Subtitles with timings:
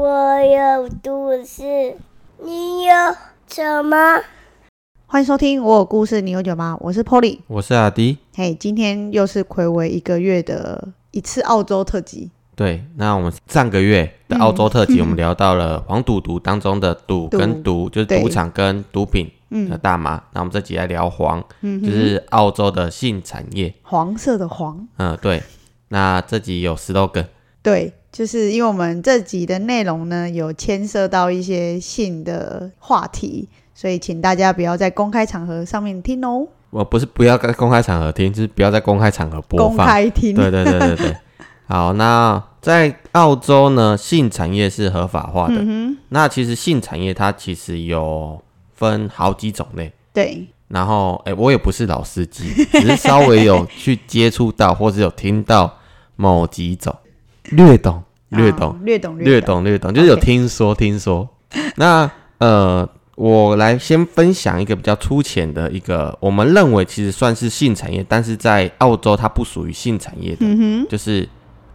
[0.00, 1.94] 我有故事，
[2.42, 2.94] 你有
[3.46, 3.96] 什么？
[5.04, 6.74] 欢迎收听《我有故事，你有酒吗》？
[6.82, 7.40] 我是 Polly。
[7.48, 8.16] 我是阿迪。
[8.34, 12.30] 嘿，今天又是暌违一个月的一次澳洲特辑。
[12.56, 19.30] 对，那我们上个月的澳洲特辑，我们聊到了黄赌毒当中的赌 跟毒，就是赌场跟毒品
[19.68, 20.24] 的大麻。
[20.32, 24.88] 那我们这集来聊黄，就是澳洲的性产业，黄色的黄。
[24.96, 25.42] 嗯，对。
[25.88, 27.28] 那这集有十多个。
[27.62, 36.46] 对，就是因为我们这集的内容呢，有牵涉到一些性的话题，所以请大家不要在公开场合上面听哦。
[36.70, 39.76] 我不是不要在公开场合听，就是不要在公开场合播放。
[39.76, 40.34] 公开听。
[40.36, 41.16] 对对对对对。
[41.66, 45.54] 好，那在澳洲呢，性产业是合法化的。
[45.58, 48.42] 嗯那其实性产业它其实有
[48.74, 49.92] 分好几种类。
[50.12, 50.46] 对。
[50.66, 55.78] 然后，哎，我也不是老司机，只是稍微有去接触到，或者有听到
[56.14, 56.94] 某几种，
[57.50, 61.28] 略懂，略懂，略懂，略懂，略懂，就是有听说，听说。
[61.76, 70.46] 那呃，我来先分享一个比较粗浅的一个，我们认为其实算是性产业，但是在澳洲它不属于性产业的，
[70.88, 71.28] 就是。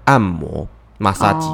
[0.07, 0.67] 按摩、
[0.99, 1.47] 马杀鸡，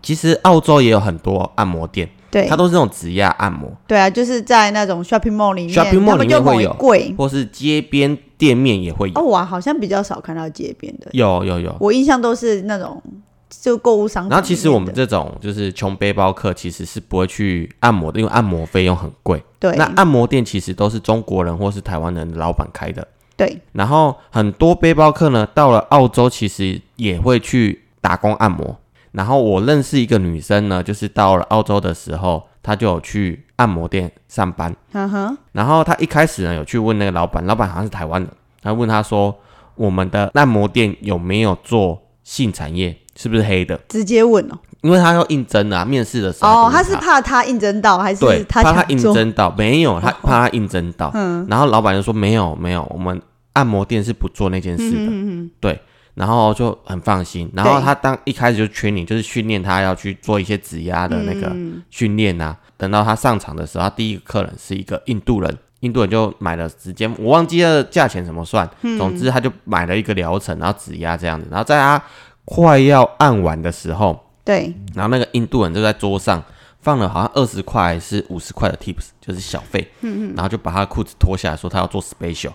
[0.00, 3.68] 其实澳洲也有很多按摩店，对，它都是那种指压按摩。
[3.88, 9.20] 对啊，就是在那种 shopping mall 里面，shopping mall 里面会有贵，或是街边店面也会有。
[9.20, 13.02] 哦，我好像比较少看到街边的，有有有，我印象都是那种
[13.60, 14.28] 就购物商。
[14.28, 19.42] 然后其实我们这种就是穷背包客，其实是不会去按摩的，因为按摩费用很贵。
[19.58, 23.06] 对，那按摩店其实都是中国人或是台湾人的老板开的。
[23.36, 28.76] 对，然后很多背包客呢，到了澳洲其实也会去打工按摩。
[29.12, 34.74] 然后我认识一个女生呢，就是到了澳洲的时候，她就有去按摩店上班。
[34.92, 35.38] 嗯哼。
[35.52, 38.30] 然后她一开始呢，有去问那个老板，老板好像是台湾人，
[38.62, 39.36] 她问他说
[39.76, 42.96] ：“我们的按摩店有没有做性产业？
[43.16, 46.66] 是不是黑的？”直接问哦，因为他要应征啊，面试的时候。
[46.66, 49.54] 哦，他是怕他应征到，还是他怕他应征到？
[49.56, 51.10] 没有，他怕他应征到。
[51.14, 51.46] 嗯。
[51.48, 53.20] 然后老板就说：“没有，没有，我们。”
[53.54, 55.80] 按摩店是不做那件事的，嗯对，
[56.14, 57.48] 然后就很放心。
[57.54, 61.54] 然后他当一开始就劝你，就是训练他要去做一些指压的那个
[61.88, 62.56] 训练啊。
[62.76, 68.68] 等到他上场的时候，他第一个客人是一个印度人，印度人就买了直接，我忘记了价钱怎么算。
[68.98, 71.46] 总之他就买了一个疗程，然后指压这样子。
[71.48, 72.02] 然后在他
[72.44, 76.42] 快要按完的时候，对，然后那个印度人就在桌上
[76.80, 79.90] 放了好像二十块还是五十块的 tips，就是小费。
[80.02, 82.52] 嗯嗯，然后就把他的裤子脱下来说他要做 special。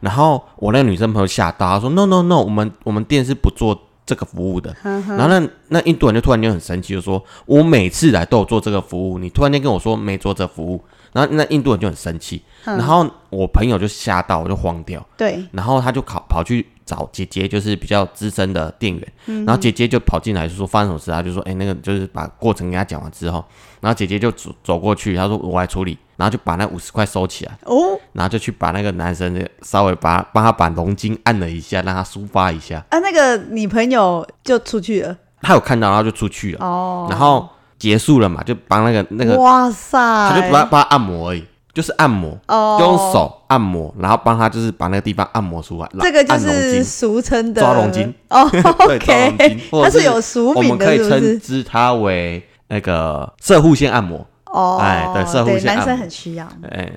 [0.00, 10.82] 然后我那个女生朋友吓到，她说：“No No No，我们我们店是不做这个服务的。”然后那那印度人就突然间很生气，就说：“我每次来都有做这个服务，你突然间跟我说没做这服务。”
[11.14, 15.02] 然后那印度人就很生气，然后我朋友就吓到，我就慌掉。
[15.16, 19.44] 对，然后他就跑跑去找姐姐，就是比较资深的店员。
[19.46, 23.44] 然后姐姐就跑进来就说发生什么事，他就说：“哎，那个就是把过程给他讲完之后，
[23.80, 32.78] 然后姐姐就走走过去，他说我来处理。”然后就把那五十块收起来哦，然后就去把那个男生稍微把帮他把龙筋按了一下，让他抒发一下。
[32.90, 36.64] 啊，那个女朋友就出去了，他有看到，然后就出去了。
[36.64, 37.48] 哦，然后
[37.84, 39.98] 结束了嘛，就帮那个那个，哇塞，
[40.30, 45.88] 他就帮帮他按摩而已，就是按摩，哦，用手按摩，然后帮他就是把那个地方按摩出来。
[46.00, 48.48] 这个就是俗称的抓龙筋哦，
[48.88, 54.26] 对，抓龙筋，它是有俗名的，我们可以称之它为那个射护线按摩。
[54.46, 56.48] 哦，哎，对，社会男生很需要。
[56.70, 56.90] 哎，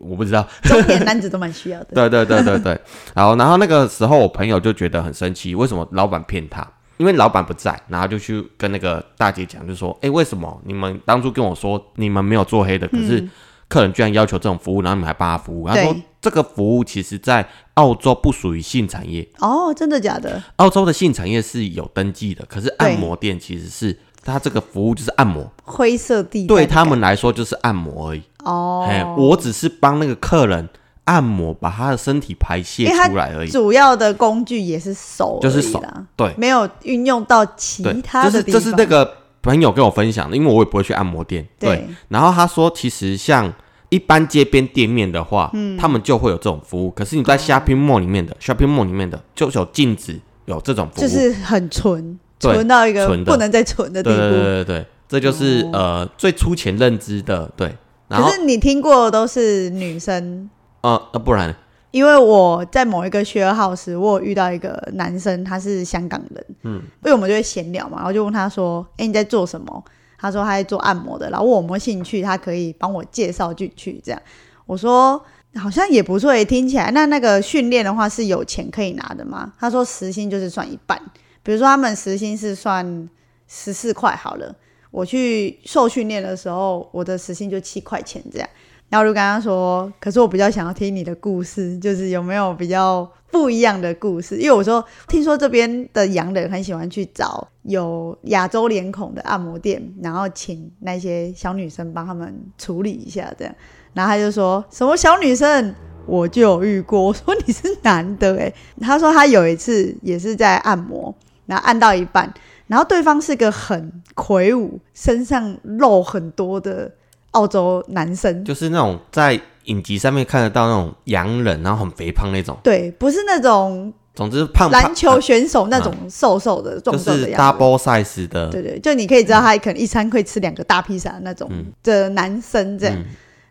[0.00, 1.86] 我不知道，中年男子都蛮需要的。
[1.94, 2.78] 对对对对对。
[3.14, 6.66] 然后，然后那个时候我朋友就觉得很生气，为什么老板骗他？
[6.98, 13.26] 因为老板不在，然后就去跟那个大姐讲，就说：“哎，为什么你们当初跟我说你们没有做黑的，可是
[13.68, 20.42] 客人居然要求这种服务，然后你们还帮他服务？”他说：“这个服务其实在澳洲不属于性产业。”哦，真的假的？
[20.56, 23.98] 澳洲的性产业是有登记的，可是按摩店其实是。
[24.20, 28.22] 他这个服务就是按摩，灰色地对他们来说就是按摩而已。
[28.44, 30.68] 哦，哎，我只是帮那个客人
[31.08, 33.50] 按摩，把他的身体排泄出来而已。
[33.50, 35.82] 主要的工具也是手，就是手，
[36.14, 38.30] 对，没有运用到其他的。
[38.30, 39.10] 就是这是那个
[39.40, 41.48] 朋友跟我分享的，因为我也不会去按摩店。
[41.58, 43.50] 对，然后他说，其实像
[43.88, 46.90] 一般街边店面的话，嗯，他们就会有这种服务。
[46.90, 52.18] 可是你在 shopping mall 里面的 shopping mall 里面的，就有禁止有这种服务，就是很纯。
[52.40, 57.74] 纯到一个不能再纯的地步，对对对对，这就是呃最粗浅认知的对。
[58.08, 60.48] 可是你听过的都是女生，
[60.88, 61.54] 呃呃不然，
[61.90, 69.84] 因为我在某一个 share house，我有遇到一个男生，他是香港人，嗯，因为我们就会闲聊嘛，然后就问他说：“哎，你在做什么？”
[70.20, 74.00] 他说他在做按摩的，然后问我有没有兴趣，他可以帮我介绍进去。
[74.04, 74.20] 这样
[74.66, 75.22] 我说
[75.54, 79.52] 好像也不错，听起来那那个训练的话是有钱可以拿的吗？
[79.58, 81.00] 他说时薪就是算一半。
[81.44, 83.08] 比如说，他们时薪是算
[83.46, 84.54] 十四块好了，
[84.90, 88.48] 我去受训练的时候，我的时薪就七块钱这样。
[88.88, 94.36] 然后我就跟他说，可是我比较想要听你的故事，就是有没有比较不一样的故事？
[94.38, 103.54] 因为我说听说这边的洋人很喜欢去找有亚洲脸孔的按摩店，然后请那些小女生帮他们处理一下这样。
[103.92, 105.74] 然后他就说什么小女生，
[106.06, 107.02] 我就有遇过。
[107.02, 111.14] 我说你是男的诶、他说他有一次也是在按摩，
[111.46, 112.32] 然后按到一半，
[112.68, 116.90] 然后对方是个很魁梧、身上肉很多的
[117.32, 122.56] 澳洲男生，就是那种在影集上面看得到那种洋人，然后很肥胖那种。
[122.62, 127.58] 对，不是那种总之胖胖篮球选手那种瘦瘦的、就是壮壮的样子。
[127.58, 131.50] double size 的，对对，就你可以知道他可能一餐会吃两个大披萨那种
[131.82, 132.96] 的男生这样。
[132.96, 133.04] 嗯。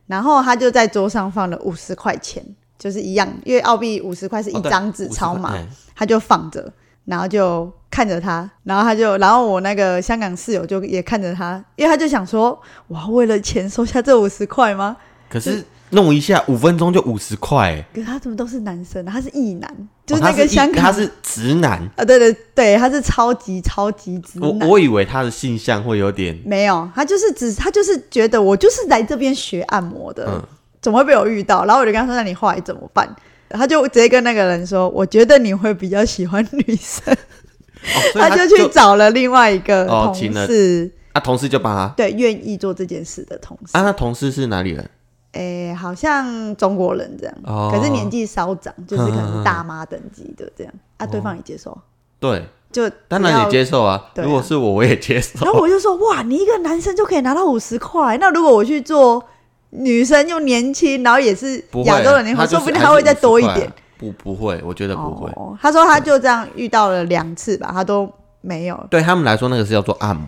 [0.07, 2.41] 然后他就在桌上放了五十块钱，
[2.79, 5.53] 就是一样，因为澳币五十块是一张纸钞嘛，
[5.93, 6.71] 他就放着，
[7.07, 14.95] 然后就看着他，然后他就，然后我那个香港室友就也看着他，因为他就想说，哇，为了钱收下这五十块吗？
[15.29, 19.11] 可是弄一下五分钟就五十块，哎可是他怎么都是男生啊？
[19.13, 19.69] 他是异男，
[20.05, 24.67] 就哦是那个香港，他是直男，啊，对对对，他是超级超级直我男。
[24.67, 30.43] 我以为他的性向会有点，没有，他就是只他就是觉得我就是来这边学按摩的，嗯
[30.81, 31.65] 怎么会被我遇到？
[31.65, 33.07] 然后我就跟他说：“那你后来怎么办？”
[33.49, 37.13] 他就直接跟那个人说：“我觉得你会比较喜欢女生。
[37.13, 40.13] 哦”所以他就去找了另外一个同
[40.45, 43.77] 事，啊，同事就帮他对，愿意做这件事的同事。
[43.77, 44.89] 啊，那同事是哪里人？
[45.33, 50.73] 诶、好像中国人这样，哦可是年纪稍长，就是可能大妈等级的这样。
[50.97, 51.77] 啊，对方也接受，
[52.19, 53.63] 对，就当然也接。
[53.63, 53.93] 受啊。
[54.15, 55.45] 啊如果是我，我也接受。
[55.45, 59.23] 然后我就说：“哇，你一个男生就可以拿到五十块，那如果我去做
[59.69, 63.55] 女生又年轻，然后也是亚洲人说不定还会再多一点。
[63.55, 63.83] 还是50块啊。
[63.97, 65.29] 不，不会，我觉得不会。
[65.31, 68.07] 哦，他说他就这样遇到了两次吧，他都
[68.41, 68.87] 没有。
[68.89, 70.27] 对他们来说，那个是叫做按摩。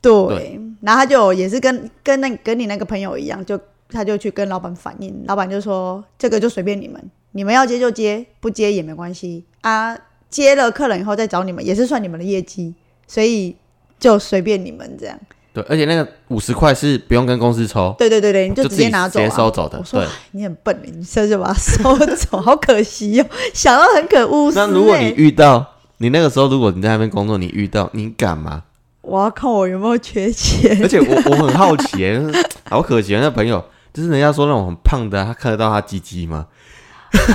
[0.00, 3.58] 对，对然后他就也是跟跟那跟你那个朋友一样，就
[3.88, 9.96] 他就去跟老板反映，老板就说这个就随便你们，你们要接就接，不接也没关系啊。
[10.28, 12.74] 接了客人以后再找你们，也是算你们的业绩，
[13.06, 13.56] 所以
[14.00, 15.16] 就随便你们这样。
[15.56, 24.52] 对，而且那个五十块是不用跟公司抽，对对对对，你就直接拿走、啊，直接收走的我说对哎你很笨，你现在就把它收走， 好可惜哦，想到很可恶。
[24.54, 25.64] 那如果你遇到
[25.96, 28.64] 你那个时候，如果你在那边工作，你遇到你敢吗？
[29.00, 30.76] 我要看我有没有缺钱。
[30.82, 32.20] 而且我我很好奇耶，
[32.68, 33.20] 好可惜啊！
[33.22, 33.64] 那朋友
[33.94, 36.46] 就是人家说那种很胖的啊，他看得到他鸡鸡吗？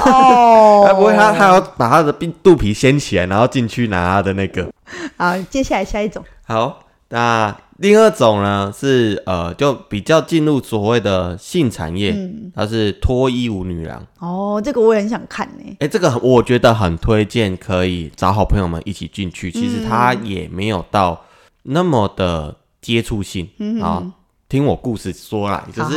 [0.05, 4.69] 哦他不会他他要把他的肚肚皮掀起来，然后进去拿他的那个。
[5.17, 14.05] 好，接下来下一种，好，那第二种呢是呃，就比较进入所谓的性产业，嗯它是脱衣舞女郎。
[14.19, 15.77] 哦，这个我也很想看呢。
[15.79, 19.51] 哎、这个我觉得很推荐，可以找好朋友们一起进去。
[19.51, 21.21] 其实它也没有到
[21.63, 23.49] 那么的接触性
[23.81, 24.13] 啊、
[24.47, 25.95] 听我故事说来，就是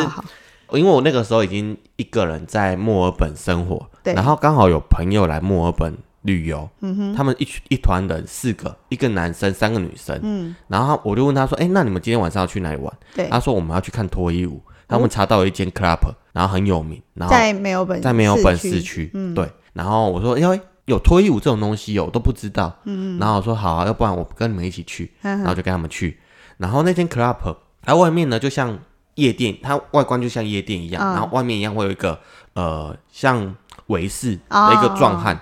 [0.72, 12.92] 因为我那个时候已经一个人在墨尔本生活，对然后刚好有朋友来墨尔本旅游，嗯他们一群一团人四个，一个男生，三个女生，嗯，然后我就问他说，哎、那你们今天晚上要去哪里玩？
[13.14, 15.98] 对，他说我们要去看脱衣舞，他们查到有一间 club，
[16.32, 19.48] 然后很有名，然后在没有本，在没有本市区，对。
[19.74, 22.74] 然后我说，因为有脱衣舞这种东西哦，我都不知道。
[22.84, 26.18] 嗯然后我说好啊，要不然我跟你们一起去，嗯然后就跟他们去。
[26.56, 28.78] 然后那间 club，它外面呢就像
[29.16, 32.18] 夜店，它外观就像夜店一样，嗯然后外面一样会有一个
[32.54, 33.54] 呃像
[33.88, 35.38] 维士的一个壮汉。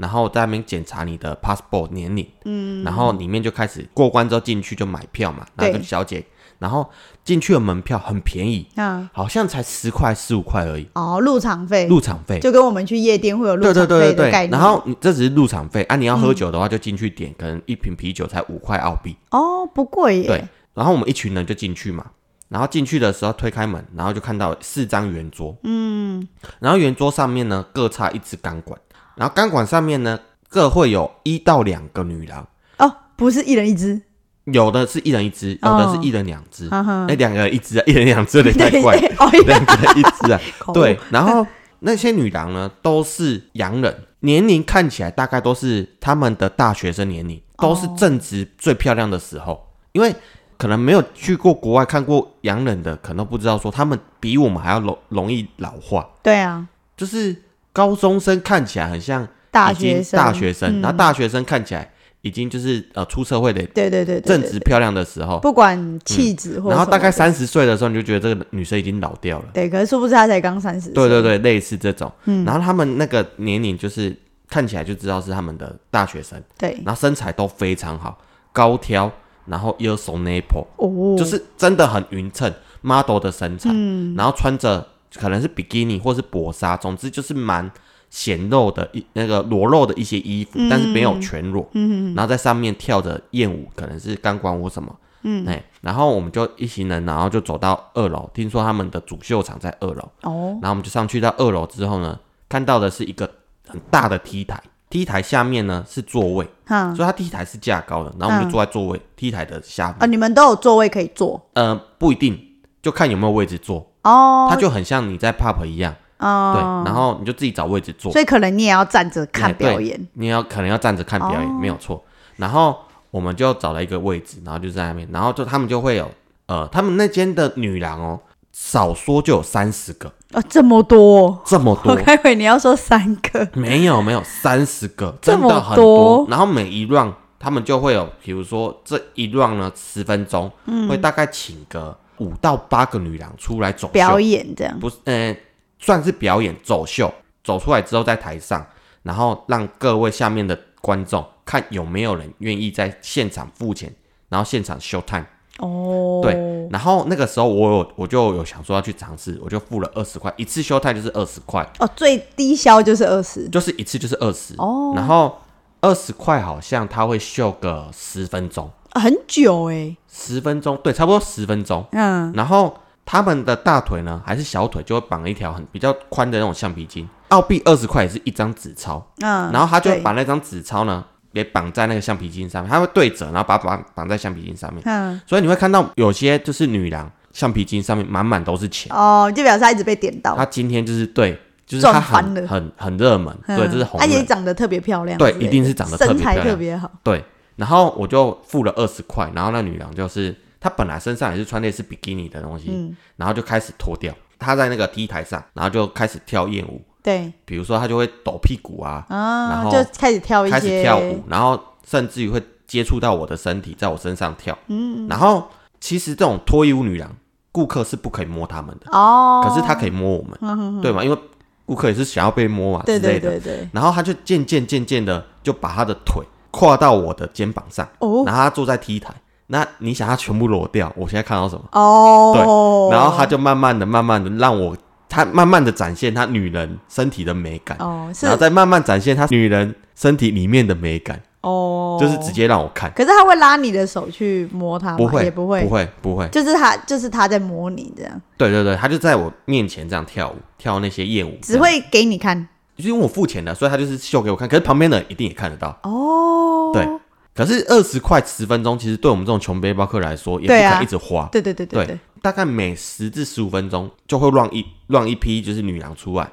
[0.00, 6.24] 然后在那边检查你的 passport 年龄，嗯，然后里面就开始过关之后进去就买票嘛，那个小姐，
[6.58, 6.88] 然后
[7.22, 14.50] 进去的门票很便宜，嗯，好像才十块十五块而已，哦，入场费，入场费，就跟我们去夜店会有入场对对对，费的概念。
[14.50, 19.14] 然后你这只是入场费啊，你要喝酒的话就进去点，可能一瓶啤酒才五块澳币。
[19.30, 20.26] 哦，不贵耶。
[20.26, 22.06] 对，然后我们一群人就进去嘛，
[22.48, 26.26] 然后进去的时候推开门，然后就看到四张圆桌，嗯，
[26.58, 28.80] 然后圆桌上面呢各插一支钢管，
[29.20, 32.48] 然后钢管上面呢各会有一到两个女郎，
[32.78, 34.00] 哦，不是一人一只，
[34.44, 37.06] 有的是一人一只，有的是一人两只，哈哈。
[37.06, 41.46] 哎，两个人一只啊，一人两只有点太怪，哦，两个人一只啊， 口对，然后
[41.80, 49.68] 那些女郎呢，都是洋人，年龄看起来大概都是他们的大学生年龄，都是正值最漂亮的时候。
[49.92, 50.14] 因为
[50.56, 56.08] 可能没有去过国外看过洋人的，可能都不知道说他们比我们还要容容易老化。
[56.22, 57.36] 对啊，就是
[57.72, 60.82] 高中生看起来很像大学生，大学生，嗯。
[60.82, 61.90] 然后大学生看起来
[62.22, 69.46] 已经就是呃出社会的对对对正值漂亮的时候，不管气质或然后大概三十岁的时候，你就觉得这个女生已经老掉了。
[69.54, 72.10] 对，可是殊不知她才刚三十，对对，对，类似这种。
[72.24, 72.44] 嗯。
[72.44, 74.14] 然后他们那个年龄就是
[74.48, 78.18] 看起来就知道是他们的大学生，对，然后身材都非常好，
[78.52, 79.10] 高挑，
[79.46, 83.70] 然后又手 nipple，哦，就是真的很匀称 model 的身材，
[84.16, 87.70] 然后穿着可能是比基尼或是薄纱，总之就是蛮
[88.10, 103.30] 显露的一那个裸露的一些衣服，但是没有全裸，嗯，然后在上面跳着艳舞，可能是钢管舞什么，嗯，哎，然后我们就一行人，然后就走到二楼，听说他们的主秀场在二楼，哦，然后我们就上去到二楼之后呢，看到的是一个
[103.68, 111.48] 很大的 T 台，T 台下面呢是座位，哈，所以它 T 台是架高的，然后我们就坐在座位 T 台的下面，啊，你们都有座位可以坐？
[111.52, 112.36] 呃，不一定，
[112.82, 115.94] 就看有没有位置坐，哦，它就很像你在 pub 一样。
[116.18, 121.58] 哦，对，哦，然后你就自己找位置坐，所以可能你也要站着看表演，你要可能要站着看表演，哦。
[121.60, 122.02] 没有错。
[122.36, 122.78] 然后
[123.10, 126.10] 我们就找了一个位置，然后就在那边，然后就他们就会有，
[126.46, 128.20] 呃，他们那间的女郎哦，
[128.52, 136.26] 少说就有三十个，哦，这么多，这么多，我开会你要说三个，没有没有三十个，真的很多。
[136.28, 140.86] 然后每一 round 他们就会有，比如说这一 round 呢十分钟，嗯。
[140.86, 143.92] 会大概请个五到八个女郎出来走秀。
[143.92, 145.36] 表演这样，不是，呃，
[145.78, 147.12] 算是表演走秀，
[147.42, 148.64] 走出来之后在台上，
[149.02, 153.92] 然后让各位下面的观众看有没有人愿意在现场付钱，
[154.28, 155.26] 然后现场 show time。
[155.58, 156.32] 哦，对，
[156.70, 164.54] 然后那个时候我有我就有想说要去尝试，我就付了二十块，一次 show time 就是二十块，哦，最低消就是二十，就是一次就是二十。
[164.56, 164.94] 哦。
[164.96, 165.36] 然后
[165.82, 171.84] 二十块好像他会秀个十分钟，啊很久哎，十分钟，对，差不多十分钟。
[171.92, 177.08] 嗯，然后他们的大腿呢，还是小腿，就会绑一条很比较宽的那种橡皮筋。
[177.28, 184.82] 澳币二十块也是一张纸钞，嗯，然后他就把那张纸钞呢给绑在那个橡皮筋上面，他会对折，然后把它绑绑在橡皮筋上面。
[184.84, 188.92] 嗯，所以你会看到有些就是女郎橡皮筋上面满满都是钱。
[188.92, 193.56] 哦，就表示他一直被点到，她今天就是对，就是赚她很很很热门，嗯。
[193.56, 194.24] 对，这是红而且。
[194.24, 197.24] 长得特别漂亮对，一定是长得特别身材特别好，对，
[197.60, 202.96] 然后我就付了二十块，然后那女郎就是她本来身上也是穿类似比基尼的东西，嗯。
[203.16, 207.30] 然后就开始脱掉，她在那个 T 台上，然后就开始跳艳舞，对。
[207.44, 210.54] 比如说她就会抖屁股啊，然啊，后就开始跳一些。
[210.54, 215.46] 开始跳舞，然后甚至于会接触到我的身体，在我身上跳，嗯，然后
[215.80, 217.14] 其实这种脱衣舞女郎，
[217.52, 221.04] 顾客是不可以摸他们的，哦，可是她可以摸我们，对吗？
[221.04, 221.18] 因为
[221.66, 229.12] 顾客也是想要被摸啊之对类的，对对对，然后她就渐渐渐渐的就把她的腿跨到我的肩膀上，哦然后他坐在 T 台。
[229.52, 231.64] 那你想他全部裸掉，我现在看到什么？
[231.72, 234.76] 哦，对然后他就慢慢的、慢慢的让我，
[235.08, 244.96] 他慢慢的展现他女人身体的美感，哦是然后再慢慢展现他女人身体里面的美感，哦，就是直接让我看，可是他会拉你的手去摸它吗？
[244.98, 246.28] 不会，也不会，不会，不会。
[246.28, 252.46] 就是他，就是他在摸你这样，对对对，他就在我面前这样跳舞，跳那些艳舞，只会给你看。
[252.80, 254.48] 就是因为我付钱的，所以他就是秀给我看。
[254.48, 255.78] 可是旁边的人一定也看得到。
[255.84, 256.88] 哦，对。
[257.32, 260.76] 可是二十块十分钟，其实对我们这种穷背包客来说，也不对啊。
[260.76, 261.28] 可以一直花。
[261.30, 266.28] 对对对对对，大概每十至十五分钟就会让一让一批就是女郎出来，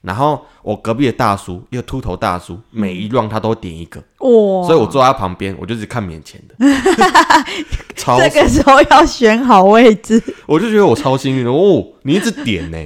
[0.00, 6.56] 然后我隔壁的大叔，一个秃头大叔，每一 round 他都点一个，哇，所以我坐在他旁边，我就只看面前的，
[7.94, 10.20] 超 这个时候要选好位置。
[10.46, 11.52] 我就觉得我超幸运的。
[11.52, 12.78] 哦，你一直点呢、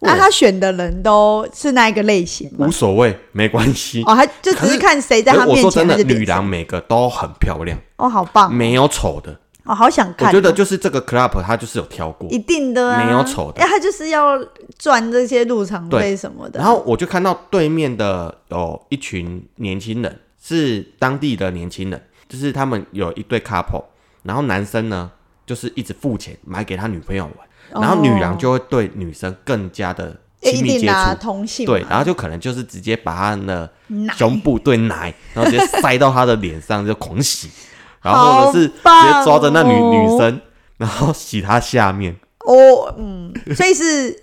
[0.00, 2.70] 那他选的人都是那一个类型吗无？
[2.70, 4.02] 所谓，没关系。
[4.04, 9.38] 哦，他就只是是看谁在他面前，我说真的女郎每个都很漂亮，哦，好棒，没有丑的。
[9.64, 10.30] 哦，好想看哦。
[10.30, 14.42] 我觉得就是这个 club 他就是有挑过，一定的啊，没有丑的哎，他就是要
[14.78, 16.58] 赚这些入场费什么的。
[16.58, 23.84] 然后我就看到对面的有一群年轻人，是当地的年轻人，就是他们有一对 couple，
[24.22, 25.10] 然后男生呢
[25.44, 27.34] 就是一直付钱买给他女朋友玩，
[27.72, 33.70] 然后女郎就会对女生更加的亲密接触，同性对，然后就可能就是直接把她的
[34.16, 37.50] 胸部对奶，然后直接塞到她的脸上就狂洗，
[38.02, 40.40] 然后或者是直接抓着那女哦女生，
[40.78, 44.18] 然后洗她下面，哦，嗯，所以是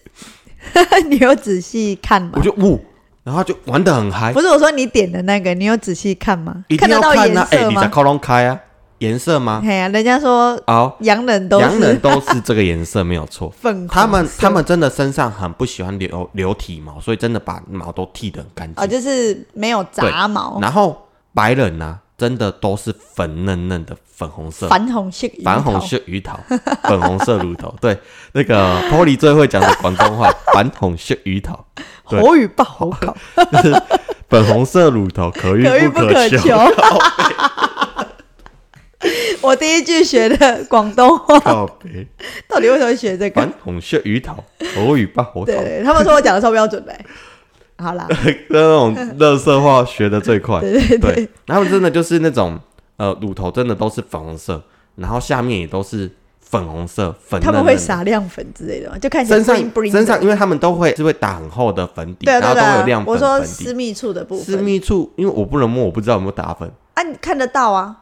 [1.10, 2.42] 你有仔细看吗我？
[2.42, 2.84] 就呜，
[3.24, 6.66] 然后就玩的很嗨不，是我说你点的那个，你有仔细看吗？
[6.68, 7.48] 一定得到颜要看啊！
[7.52, 7.70] 哎，色吗？
[7.70, 8.60] 你在靠拢开啊，
[9.00, 9.62] 颜色吗？
[9.64, 13.54] 嘿呀，人家说哦，洋人都洋人都是这个颜色没有错。
[13.62, 19.00] 粉，他们他们真的身上很不喜欢留留体毛，所以真的把毛都剃得很干哦，净。
[19.00, 26.40] 就是没有杂毛，然后白人呢、真的都是粉嫩嫩的粉红色，粉红色鱼头，矾红色鱼头，
[26.84, 27.76] 粉红色乳头。
[27.80, 27.96] 对，
[28.32, 31.60] 那个 Polly 最会讲的广东话， 粉红色鱼头，
[32.10, 33.16] 对口语不好考，
[34.28, 36.38] 粉红色乳头，可遇不可求。
[36.40, 36.58] 求。
[39.42, 41.40] 我第一句学的广东话，
[42.48, 43.50] 到底为什么学这个矾？
[43.64, 44.36] 红色鱼头，
[44.76, 45.62] 口语不好对头。
[45.64, 47.06] 对，他们说我讲的超标准的欸。
[47.80, 48.08] 好啦，
[48.50, 50.60] 那种乐色话学的最快。
[50.60, 52.60] 对对对对，他们真的就是那种
[52.96, 54.64] 呃乳头真的都是粉红色，
[54.96, 56.10] 然后下面也都是
[56.42, 57.42] 粉红色粉嫩嫩。
[57.46, 58.98] 他们会撒亮粉之类的吗？
[58.98, 59.56] 就看身上
[59.92, 63.40] 身上，因为他们都会是会打很厚的粉底，然后都有亮，粉我说。
[63.44, 66.68] 私密处的部分私密处，因为我不能摸，我不知道有没有打粉。
[66.96, 67.96] 啊，你看得到啊，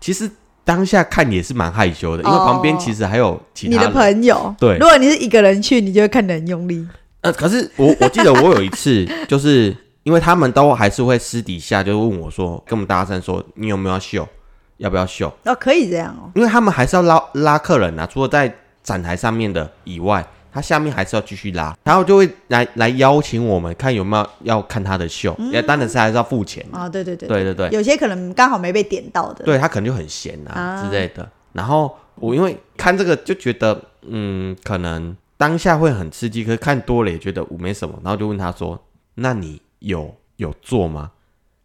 [0.00, 0.30] 其实
[0.64, 3.90] 当下看也是蛮害羞的，因为旁边其实还有其你的。
[3.90, 4.54] 朋友。
[4.58, 6.86] 对如果你是一个人去，你就会看得很用力。
[7.20, 14.26] 呃，可是我我记得我有一次，就是因为他们都还是会私底下就问我说，跟我们搭讪说你有没有要秀，
[14.78, 15.32] 要不要秀？
[15.44, 16.30] 哦，可以这样哦。
[16.34, 26.64] 因为他们还是要拉拉客人啊，除了在展台上面的以外，他下面还是要继续拉，然后就会来来邀请我们看有没有要看他的秀，也、当然是还是要付钱。
[26.70, 26.78] 的。
[26.78, 27.28] 啊，对对对。
[27.28, 29.44] 对对对，有些可能刚好没被点到的。
[29.44, 30.82] 对他可能就很闲啊啊。
[30.84, 31.28] 之类的。
[31.52, 38.80] 然后我因为看这个就觉得，嗯，可能当下会很刺激，可是看多了也觉得我没什么，然后就问他说
[39.16, 41.10] ：“那你有有做吗？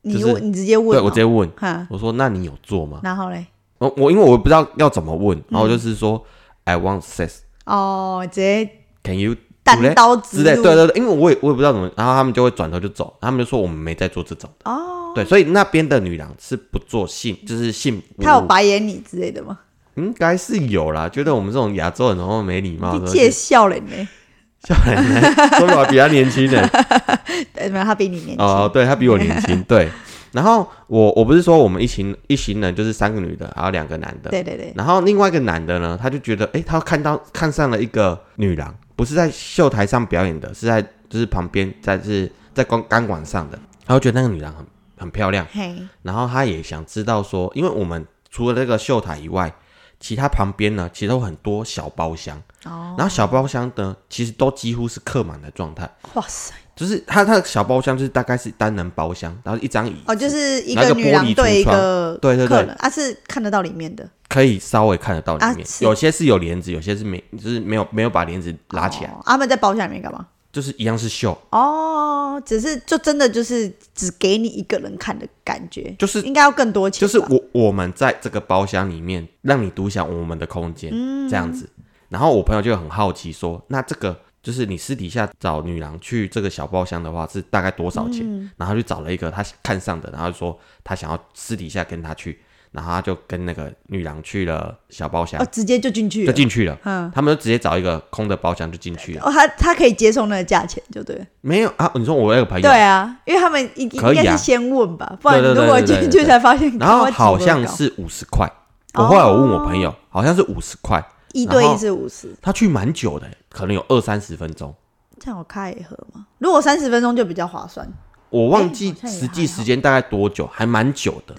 [0.01, 1.47] 你就是问你直接？”问我直接问，
[1.89, 3.01] 我说：“那你有做吗？
[3.03, 3.45] 然后嘞，？”
[3.77, 6.21] 我我因为我不知道要怎么问，嗯然后就是说、
[6.65, 8.69] i want sex, 哦，直接
[9.09, 19.59] can you 单刀直之类，入对对对，因为我也我也不知道怎么，然后他们就会转头就走，他们就说我们没在做这种，哦，对，所以那边的女郎是不做性，就是性服务，他有白眼你之类的吗？
[19.95, 24.07] 应该是有啦，觉得我们这种亚洲人然后没礼貌，你介笑人呢？
[24.63, 25.21] 笑人呢，
[25.57, 26.69] 说明我比他年轻人
[27.53, 28.45] 对，没有，他比你年轻。
[28.45, 29.89] 哦，对他比我年轻，对。
[30.31, 44.65] 然后我我不是说我们一行一行人就是三个女的，还有两个男的，对对对，然后另外一个男的呢，他就觉得，哎，他看到看上了一个女郎，不是在秀台上表演的，是在就是旁边在是在钢钢管上的，他会觉得那个女郎很
[44.97, 49.55] 很漂亮，嘿，然后他也想知道说，因为我们除了那个秀台以外，
[49.99, 55.89] 其他旁边呢其实有很多小包厢，哦，然后小包厢呢其实都几乎是客满的状态。
[56.13, 62.59] 哇塞，就是它它的小包厢就是大概是单人包厢，然后一张椅子哦，就是一拿个个女郎玻璃对一橱窗个对对对。
[62.59, 70.25] 啊，是看得到里面的，可以稍微看得到里面，啊有些是有帘子，有些是没，就是没有没有把帘子拉起来，哦啊他们在包厢里面干嘛？
[70.51, 81.69] 就是一样是秀，哦，只是就真的就是只给你一个人看的感觉，就是应该要更多钱，就是我我们在这个包厢里面让你独享我们的空间，嗯这样子。
[82.09, 88.21] 然后我朋友就很好奇说，那这个就是你私底下找女郎去这个小包厢的话是大概多少钱？
[88.23, 92.39] 嗯然后就找了一个他看上的，然后就说他想要私底下跟他去，
[92.71, 96.77] 然后他就跟那个女郎去了小包厢哦，，直接就进去了，就进去了。
[96.83, 99.23] 嗯，他们就直接找一个空的包厢就进去了。
[99.23, 101.25] 哦，他他可以接受那个价钱，就对了。
[101.41, 101.91] 没有啊？
[101.95, 108.47] 你说我那个朋友，对啊，因为他们应可以啊应该是先问吧，不然对对对如果进对对对去才发现，然后好像是五十块。
[108.95, 111.03] 我后来我问我朋友，好像是五十块。
[111.33, 114.73] 一对一是五十，他去蛮久的，可能有二三十分钟，
[115.19, 116.25] 这样我开一盒吗？
[116.39, 117.87] 如果三十分钟就比较划算，
[118.29, 121.35] 我忘记实际时间大概多久，还蛮久的。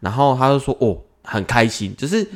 [0.00, 2.26] 然后他就说哦，很开心，就是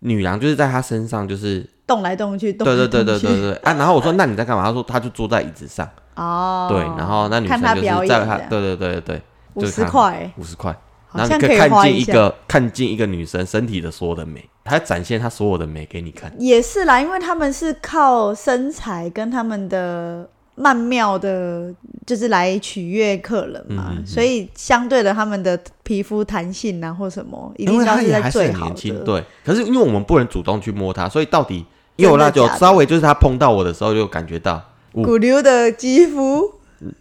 [0.00, 3.74] 女郎就是在他身上，就是动来动去，动对来对对对对对 啊。
[3.74, 4.64] 然后我说那你在干嘛？
[4.64, 9.22] 他说他就坐在椅子上，哦，对，然后那女看生就是在他对对对对对，
[9.54, 10.12] 五十块。
[10.14, 10.74] 欸，五十块，
[11.12, 16.32] 然后你可以看见一个看见一个女生身体的所有的美，她展现她所有的美给你看。
[16.38, 20.28] 也是啦，因为他们是靠身材跟他们的
[20.58, 21.72] 曼妙的，
[22.04, 29.22] 就是来取悦客人嘛，嗯嗯嗯所以相对的他们的皮肤弹性啊或什么，一因定要在为她也还是最好很年轻，对。
[29.44, 31.64] 可是因为我们不能主动去摸它，所以到底
[31.96, 34.60] 有啦，就真的假的稍微就是他碰到我的时候，就感觉到
[34.92, 36.52] 骨溜的肌肤，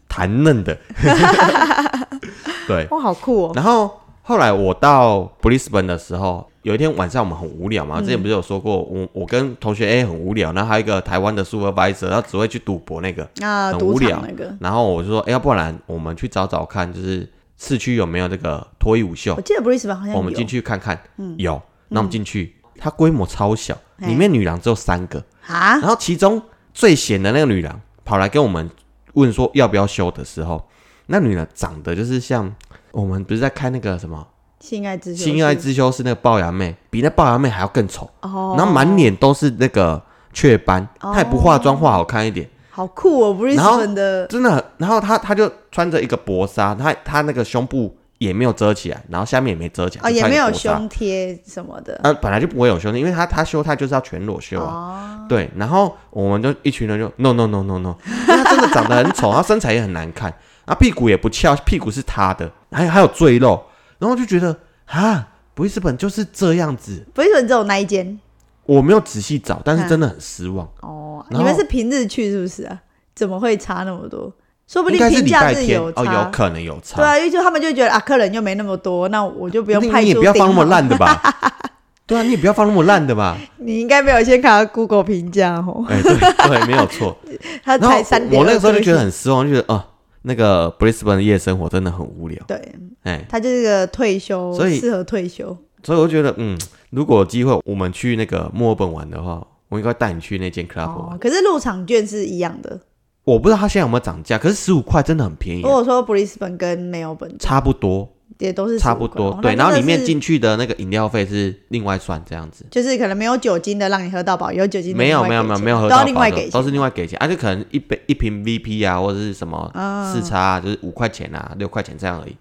[0.07, 0.77] 弹嫩的，
[2.67, 2.87] 对。
[2.91, 3.51] 哇，好酷哦！
[3.55, 3.91] 然后
[4.27, 14.21] 后来我到 Brisbane 的时候，有一天晚上我们很无聊嘛，之前不是有说过，我我跟同学 A 很无聊，然后还有一个台湾的 supervisor，他只会去赌博那个，啊，很无聊。
[14.21, 17.25] 那个，然后我就说，哎，要不然我们去找找看，就是
[17.57, 19.33] 市区有没有这个脱衣舞秀。
[19.37, 20.17] 我，记得 Brisbane 好像有。
[20.17, 21.33] 我们进去看看，嗯。
[21.37, 25.79] 有，那我们进去，它规模超小，里面女郎只有三个，啊？
[25.79, 26.41] 然，后其中
[26.73, 28.69] 最显的那个女郎跑来跟我们
[29.13, 30.67] 问说要不要修的时候，
[31.05, 32.53] 那女的长得就是像
[32.97, 34.25] 我们不是在看那个什么
[34.59, 40.01] 性爱之修《性爱之修》是那个龅牙妹，比那龅牙妹还要更丑，哦，然后满脸都是那个
[40.33, 41.11] 雀斑，哦。
[41.13, 44.25] 她也不化妆，化好看一点，好酷哦然后的。
[44.25, 44.63] 真的很。
[44.77, 50.77] 然后她她就穿着一个薄纱，她她那个胸部也没有遮起来，然后下面也没遮起来，哦，就也没有穿一个薄纱。
[50.77, 51.99] 胸贴什么的。
[52.03, 54.73] 呃，本来就不会有胸贴，因为她她修她就是要全裸修啊。
[54.73, 57.95] 哦，对，然后我们就一群人就 no no no no no，
[58.27, 60.33] 因为他真的长得很丑， 她身材也很难看，
[60.65, 63.63] 啊屁股也不翘，屁股是塌的，还有还有赘肉，
[63.99, 68.19] 然后就觉得啊，布里斯本就是这样子，Brisbane 只有那一间
[68.65, 72.79] 我没有仔细找，但嗯是真的很失望，哦，然后你们是平日去是不是啊？
[73.15, 74.31] 怎么会差那么多？
[74.67, 81.21] 说不应该是定平假日有差，哦，有可能有差，对啊，因为就他们就觉得啊，客人又没那么多，那我就不用你派出你也不要放那么烂的吧，
[82.05, 83.37] 对啊，你也不要放那么烂的吧。
[83.57, 86.17] 你应该没有先看到 Google 评价哦，哎，对
[86.49, 87.17] 对，没有错。
[87.63, 88.37] 他然后才三点。
[88.37, 89.81] 我那个时候就觉得很失望，就觉得哦，
[90.27, 92.37] 那个 Brisbane 的夜生活真的很无聊。
[92.45, 92.61] 对，
[93.03, 95.57] 哎，他就是个退休，所以适合退休。
[95.83, 96.59] 所以我就觉得，嗯，
[96.89, 101.15] 如果有机会我们去那个墨尔本玩的话，我应该带你去那间 club 玩。
[101.15, 102.79] 哦，可是入场券是一样的。
[103.23, 108.09] 我不知道它现在有没有涨价，可是十五块真的很便宜啊，如果说 Brisbane 跟墨尔本差不多，
[108.39, 109.39] 也都是差不多。
[109.41, 112.65] 对，然后里面是进去的那个饮料费是另外算，这样子。
[112.69, 122.35] 就是可能没有酒精的让你喝到饱，有酒精的没有没有没有没有喝到另外给，钱都是另外给钱，而且可能一杯一瓶 VP 啊，或者是什么啊四叉啊，就是五块钱啊，六块钱这样而已。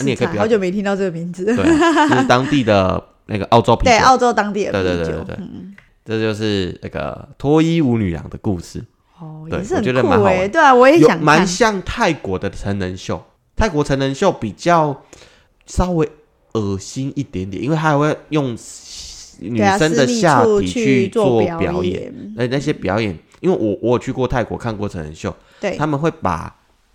[0.00, 1.44] 你也可以好久没听到这个名字。
[1.44, 3.98] 对啊，就是当地的那个澳洲 啤酒对，。
[3.98, 5.38] 澳洲当地的对对对对对，
[6.04, 8.84] 这就是那个脱衣舞女郎的故事，
[9.18, 10.34] 哦，对也是很我觉得蛮酷哎。
[10.34, 11.46] 好玩对啊，我也想看蛮。
[11.46, 13.24] 像泰国的成人秀。
[13.56, 15.02] 泰国成人秀比较
[15.70, 16.10] 稍微
[16.54, 18.56] 恶心一点点，因为他还会用
[19.38, 22.12] 女生的下体去做表表演。
[22.36, 26.54] 而，那那些表演，因为我我有去过泰国看过成人秀，对他们会把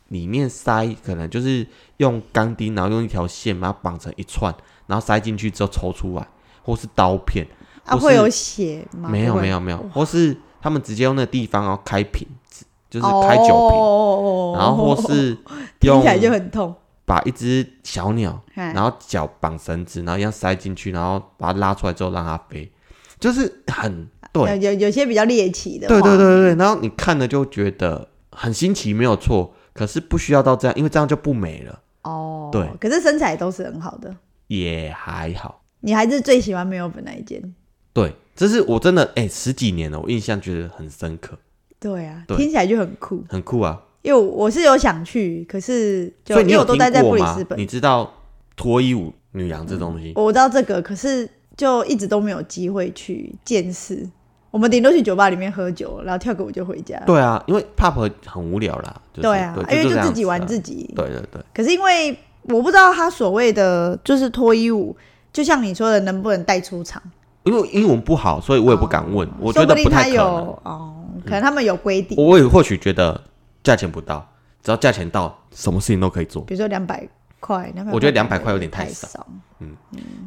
[0.09, 1.65] 里面塞，可能就是
[1.97, 4.53] 用钢钉，然后用一条线把它绑成一串，
[4.87, 6.27] 然后塞进去之后抽出来，
[6.61, 7.47] 或是刀片，
[7.85, 9.07] 啊，会有血吗？
[9.09, 15.33] 没有没有没有，或是他们直接用那个地方然后开瓶子，就是开酒瓶，哦然后或是
[15.79, 16.75] 听用起来就很痛。
[17.05, 22.71] 把一只小鸟，然然后脚绑绳子，然后一样塞进去，然后把它拉出来之后让它飞，
[23.19, 34.15] 就是很对有有有些比较猎奇的，对对对对，对，然后你看了就觉得很新奇，没有错，可是不需要到这样，因为这样就不美了，哦，对，可是身材都是很好的。
[34.47, 35.63] 也还好。
[35.81, 37.53] 你还是最喜欢没有本那一件？
[37.93, 41.37] 对，这是我真的哎、十几年了，我印象觉得很深刻，
[41.79, 43.23] 对啊，对听起来就很酷。
[43.29, 43.81] 很酷啊。
[44.05, 47.43] 因为我是有想去，可是就因为我都待在布里斯？
[47.43, 48.09] 本你，知道
[48.55, 50.13] 脱衣舞女郎这东西？
[50.15, 54.07] 我知道这个，可是就一直都没有机会去见识。
[54.51, 57.01] 我们顶多去酒吧里面喝酒，然后跳个舞就回家。
[57.05, 59.01] 对啊，因为 pop 很无聊啦。
[59.11, 60.93] 就是、对啊，因为就就自己玩自己。
[60.95, 64.95] 对对对，可是因为我不知道他所谓的就是脱衣舞，
[65.33, 67.01] 就像你说的，能不能带出场？
[67.43, 70.15] 因为英文不好，所以我也不敢问，我觉得不太可能。
[70.15, 73.21] 有哦，可能他们有规定，我也或许觉得
[73.65, 74.25] 价钱不到，
[74.61, 76.43] 只要价钱到，什么事情都可以做。
[76.43, 77.05] 比如说两百
[77.39, 79.25] 块，两百，我觉得两百块有点太太少。
[79.59, 79.75] 嗯。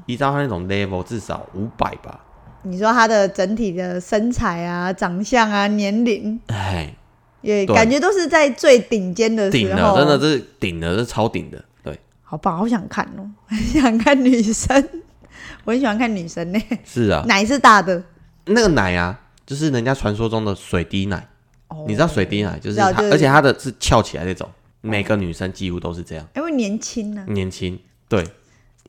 [0.07, 2.21] 依照他那种 level，至少五百吧。
[2.63, 6.93] 你说他的整体的身材啊、长相啊、年龄，哎，
[7.41, 11.65] 也感觉都是在最顶尖的顶了，真的是顶了，是超顶的。
[11.85, 14.89] 对，好棒，好想看哦，很 想看女生，
[15.65, 18.03] 我很喜欢看女生呢，是啊，奶是大的，
[18.47, 21.29] 那个奶啊，就是人家传说中的水滴奶。
[21.69, 21.85] 哦。
[21.87, 24.49] 你知道水滴奶就是它，就是而且它的是翘起来那种，
[24.81, 27.79] 每个女生几乎都是这样，因为年轻呢、年轻。
[28.09, 28.25] 对，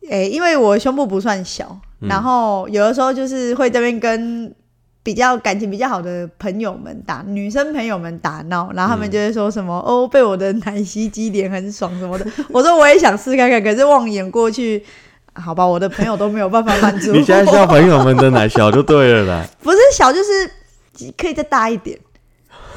[0.10, 2.08] 诶、因为我胸部不算小，嗯。
[2.08, 4.54] 然后有的时候就是会这边跟
[5.04, 12.26] 比较感情比较好的朋友们打，女生朋友们打闹，然后他们就会说什么、哦，被我的奶昔击脸很爽什么的。
[12.50, 14.84] 我说我也想试看看，可是望眼过去，
[15.34, 17.12] 好吧，我的朋友都没有办法满足。
[17.15, 22.00] 你现在我叫朋友们的奶小就对了啦， 不是小，就是可以再大一点。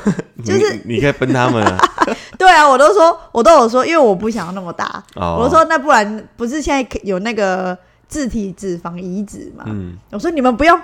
[0.45, 1.79] 就是你你可以分他们啊。
[2.39, 5.03] 对啊，我都说，我都有说，因为我不想要那么大。
[5.15, 7.77] 哦我说，那不然不是现在可有那个
[8.09, 9.65] 自体脂肪移植嘛？
[9.69, 10.79] 嗯，我说你们不用，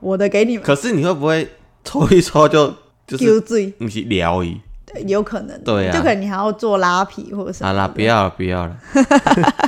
[0.00, 1.48] 我的给你们可是你会不会
[1.84, 2.66] 抽一抽就
[3.06, 4.60] 就是丢罪，不是疗愈？
[5.06, 7.80] 有可能，对啊就可能你还要做拉皮或者什么的。
[7.80, 8.76] 好啦，不要了，不要了。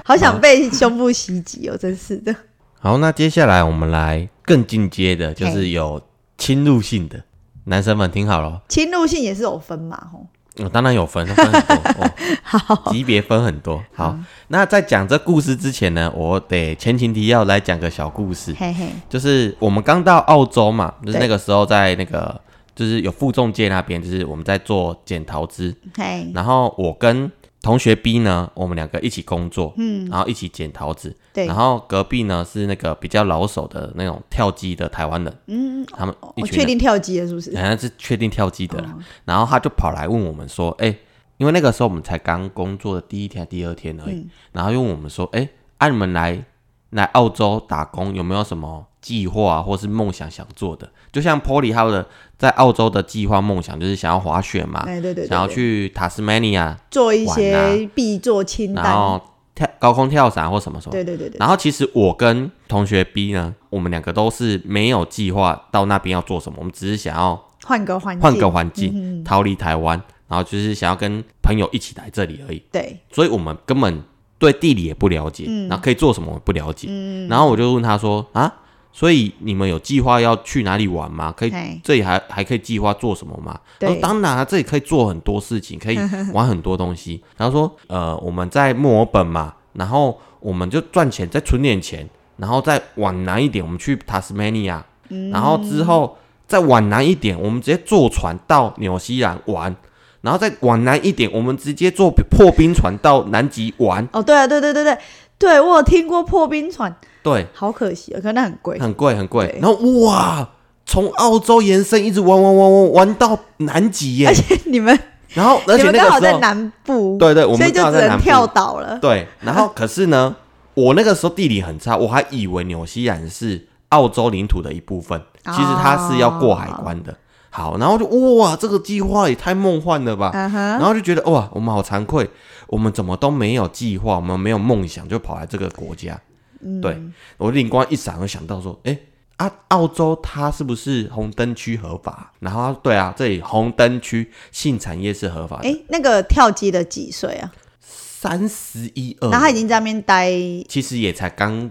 [0.05, 2.35] 好想被胸部袭击哦，真是的。
[2.79, 6.01] 好，那接下来我们来更进阶的，就是有
[6.39, 7.21] 侵入性的。
[7.67, 10.27] 男生们听好了，侵入性也是有分嘛，吼。
[10.59, 12.11] 哦、当然有分，分很多，哦、
[12.43, 13.85] 好，级别分很多。
[13.95, 22.41] 好，那在讲这故事之前呢，我得前情提要来讲个小故事，嘿嘿，就是我们刚到澳洲嘛，就是那个时候在那个
[22.75, 27.31] 就是有负重界那边，就是我们在做剪桃枝，嘿，然后我跟
[27.67, 31.47] 同学 B 呢，我们两个一起工作，嗯，然后一起捡桃子，对。
[31.47, 37.57] 然，后隔壁呢是那个比较老手的那种跳机的台湾人，嗯，他们一确定跳机了是不是？
[37.57, 40.97] 好像是确定跳机的啦，然后他就跑来问我们说，哎、
[41.39, 45.49] 因为那个时候我们才刚工作的第一天、第二天而已，然后又问我们说，哎、
[45.79, 46.45] 按、你们来
[46.91, 50.91] 来澳洲打工有没有什么计划、啊、或是梦想想做的？
[51.13, 52.05] 就像 Polly 他的
[52.37, 58.85] 在澳洲的计划梦想就是想要滑雪嘛，哎，对对对，想要对去塔斯马尼亚，做一些啊必做清单。
[58.85, 59.23] 然后
[59.55, 60.91] 跳高空跳伞或什么什么。
[60.91, 72.61] 对对对对，然后其实我跟同学 B 呢，我们两个都是没有计划到那边要做什么，我们只是想要换个环境，换个环境，嗯逃离台湾，然后就是想要跟朋友一起来这里而已。
[72.73, 74.03] 对，所以我们根本
[74.39, 76.89] 对地理也不了解，嗯然后可以做什么我不了解。
[77.31, 78.53] 然后我就问他说啊，
[78.97, 81.31] 所以你们有计划要去哪里玩吗？
[81.37, 83.61] 可以嘿，这里还还可以计划做什么吗？
[83.79, 85.99] 对他说当然啊，这里可以做很多事情，可以
[86.33, 87.23] 玩很多东西。
[87.37, 94.83] 然后说，呃，我们在墨尔本嘛，然后我们就赚钱，再存点钱，然后再往南一点，我们去塔斯曼尼亚，
[95.31, 99.77] 然后之后再往南一点，我们直接坐船到纽西兰玩。
[100.23, 104.09] 然后再往南一点，我们直接坐破冰船到南极玩。
[104.13, 104.99] 哦，对啊，对对对对，
[105.39, 106.93] 对我有听过破冰船，
[107.27, 108.79] 对，好可惜啊，可能很贵。
[108.79, 109.59] 很贵很贵。
[109.61, 110.49] 然后哇，
[110.87, 114.33] 从澳洲延伸一直玩玩玩玩玩到南极耶而。
[114.35, 114.97] 且你们
[115.31, 118.97] 然后而且刚好在南部，对对，我们刚好在南部只能跳岛了。
[119.01, 120.37] 对，然后 可是呢，
[120.75, 127.13] 我那个时候地理很差，我还以为纽西兰是澳洲领土的一部分，其实它是要过海关的。
[127.51, 128.05] 好，然后就
[128.37, 130.31] 哇，这个计划也太梦幻了吧！
[130.33, 132.29] 然后就觉得哇，我们好惭愧，
[132.67, 136.21] 我们怎么都没有计划，我们没有梦想，就跑来这个国家。
[136.67, 137.01] 嗯对
[137.39, 138.99] 我灵光一闪，我想到说，哎、
[139.37, 142.33] 啊，澳洲它是不是红灯区合法？
[142.41, 147.53] 然后对啊，这里红灯区性产业是合法的，哎，那个跳机的几岁啊？
[147.81, 150.31] 三十一二，然后他已经在那边待
[150.69, 151.71] 其实也才刚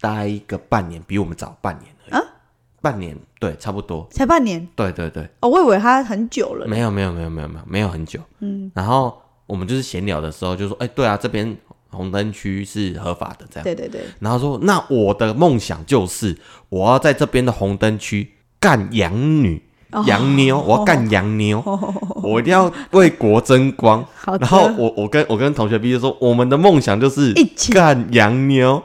[0.00, 2.22] 待个半年，比我们早半年而已。
[2.22, 2.32] 啊
[2.82, 4.06] 半年，对，差不多。
[4.12, 6.68] 才半年对对对，哦，我以为他很久了。
[6.68, 8.20] 没有没有没有没有没有没有很久。
[8.38, 11.56] 嗯，然后我们就是闲聊的时候就说，哎、对啊，这边
[11.90, 13.64] 红灯区是合法的，这样。
[13.64, 16.36] 对对对，然后说，那我的梦想就是
[16.68, 19.62] 我要在这边的红灯区干洋女。
[19.92, 21.62] 哦洋妞， 我要干洋妞，
[22.20, 24.04] 我一定要为国争光。
[24.40, 28.82] 然后我我跟我跟同学 B 就说，我们的梦想就是一起干洋妞。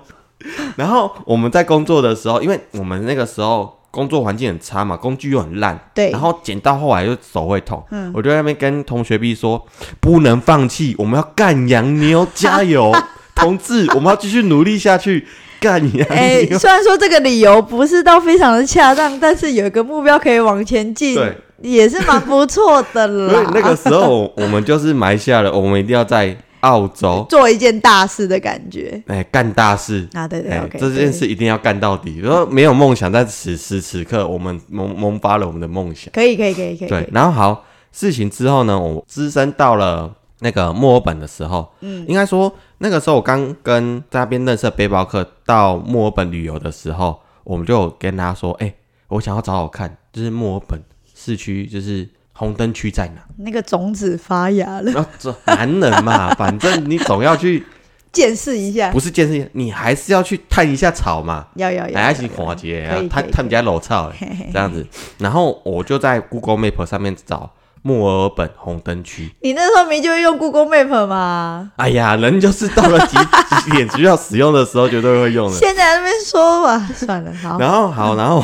[0.76, 9.64] 然后我们在工作的时候，因为我们那个时候工作环境很差嘛，工具又很烂，对然后剪到后来就手会痛，嗯我就在那边跟同学 B 说，
[10.00, 12.92] 不能放弃，我们要干洋妞，加油，
[13.36, 15.28] 同志，我们要继续努力下去，
[15.60, 16.58] 干洋哎，妞。
[16.58, 23.48] 虽然说这个理由不是到非常的恰当，但是有一个目标可以往前进，对，也是蛮不错的所以。
[23.54, 30.08] 那个时候我们就是埋下了，我们一定要在澳洲，做一件大事的感觉哎，干大事。
[30.14, 32.18] 啊，对对这件事一定要干到底。
[32.18, 36.12] 如果没有梦想，在此时此刻，我们萌萌发了我们的梦想。
[36.14, 48.74] 可以可以可以可以，对，然后好，事情之后呢，我资深到了那个墨尔本的时候，嗯，应该说那个时候我刚跟在那边认识的背包客到墨尔本旅游的时候，我们就有跟他说，哎、
[49.08, 50.82] 我想要找找看，就是墨尔本
[51.14, 52.08] 市区，就是
[52.42, 53.22] 红灯区在哪？
[53.38, 57.64] 那个种子发芽了，然后这男人嘛，反正你总要去，
[58.12, 61.46] 见识一下，不是健身，你还是要去探一下草嘛。
[61.54, 64.84] 要要要，哎，还是要要华姐可以，可以他他们家楼操哎，嘿嘿嘿这样子。
[65.20, 67.52] 然后我就在 Google Map 上面找
[67.84, 69.32] 墨尔本红灯区。
[69.42, 71.72] 你那时候没就会用 Google Map 吗？
[71.76, 73.16] 哎呀，人就是到了几
[73.66, 75.56] 几点需要使用的时候，绝对会用的。
[75.56, 78.44] 现在那边说吧，算了，好，然后好，然后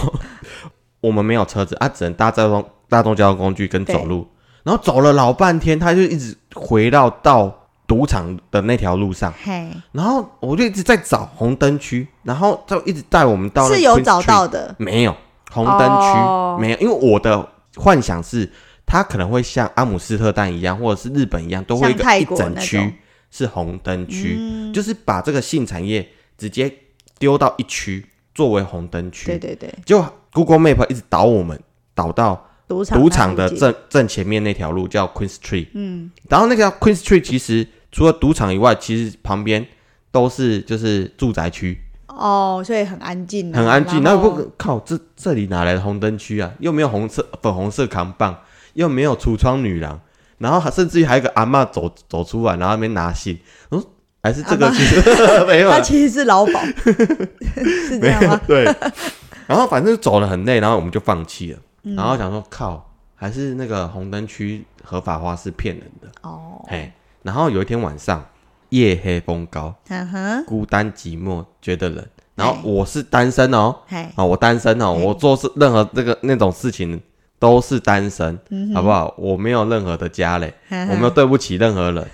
[1.02, 4.28] 我们没有车子啊，只能搭交通大众交通工具跟走路。
[4.64, 9.34] 然后走了老半天，他就一直回到到赌场的那条路上。
[9.42, 15.16] 嘿，然后我就一直在找红灯区，然后就一直带我们到那是有找到的，没有
[15.52, 16.58] 红灯区、哦。
[16.60, 18.52] 没有，因为我的幻想是
[18.86, 22.96] 它可能会像阿姆斯特丹一样，或者是日本一样，都会有一个一整区
[23.32, 24.74] 是红灯区，嗯。
[24.74, 26.06] 就是把这个性产业
[26.38, 26.70] 直接
[27.18, 29.28] 丢到一区作为红灯区。
[29.28, 31.58] 对对对，就 Google Map 一直导我们
[31.96, 39.66] 导到赌场赌场的正正前面那条路叫 Queen Street，嗯，然后那条 Queen Street 其实除了赌场以外，其实旁边
[40.12, 41.80] 都是就是住宅区。
[42.08, 44.02] 哦，所以很安静啊，很安静。
[44.04, 46.52] 那然后不靠，这这里哪来的红灯区啊？
[46.60, 48.36] 又没有红色粉红色扛棒，
[48.74, 50.02] 又没有橱窗女郎，
[50.40, 53.40] 然后还甚至于还有一个阿妈走走出来，然后那边拿信。
[53.72, 53.84] 嗯，
[54.24, 55.00] 还是这个其实
[55.48, 58.42] 没有啊，他其实是劳保， 是这没有样吗？
[58.48, 58.66] 对。
[59.48, 61.60] 然后反正走了很累，然后我们就放弃了。
[61.88, 66.08] 嗯然后想说靠，还是那个红灯区合法化是骗人的。
[66.22, 66.92] 哦，嘿，
[67.24, 68.26] 然后有一天晚上，
[68.70, 72.06] 夜黑风高，嗯哼，孤单寂寞，觉得冷。
[72.36, 73.76] 然后我是单身哦，
[74.16, 77.02] 啊，我单身哦，我做事任何这个那种事情
[77.40, 79.12] 都是单身，嗯好不好？
[79.18, 82.08] 我没有任何的家嘞，我没有对不起任何人，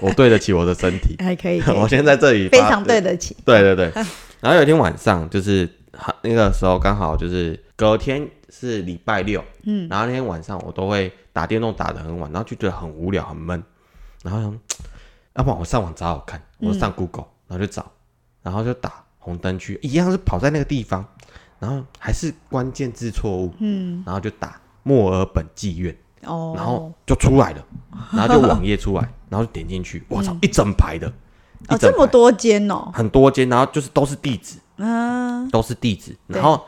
[0.00, 1.16] 我对得起我的身体。
[1.20, 3.90] 还可以， 我先在这里发非常对得起，对对对。
[4.40, 5.66] 然后有一天晚上，就是
[6.22, 13.62] 那个时候刚好就是隔天是礼拜六，嗯，然后那天晚上我都会打电动打得很晚，然后就觉得很无聊很闷，
[14.22, 14.58] 然后想，
[15.36, 17.90] 要不然我上网找找看，我上 Google，、然后就找，
[18.42, 21.02] 然后就打红灯区，一样是跑在那个地方，
[21.58, 27.66] 然后还是关键字错误，嗯，然后就打墨尔本妓院，哦，然后就出来了，
[28.12, 31.08] 然后就网页出来， 然后就点进去，我操，一整排的，
[31.70, 36.66] 一哦这么多间哦，很多间，然后就是都是地址，嗯，都是地址，然后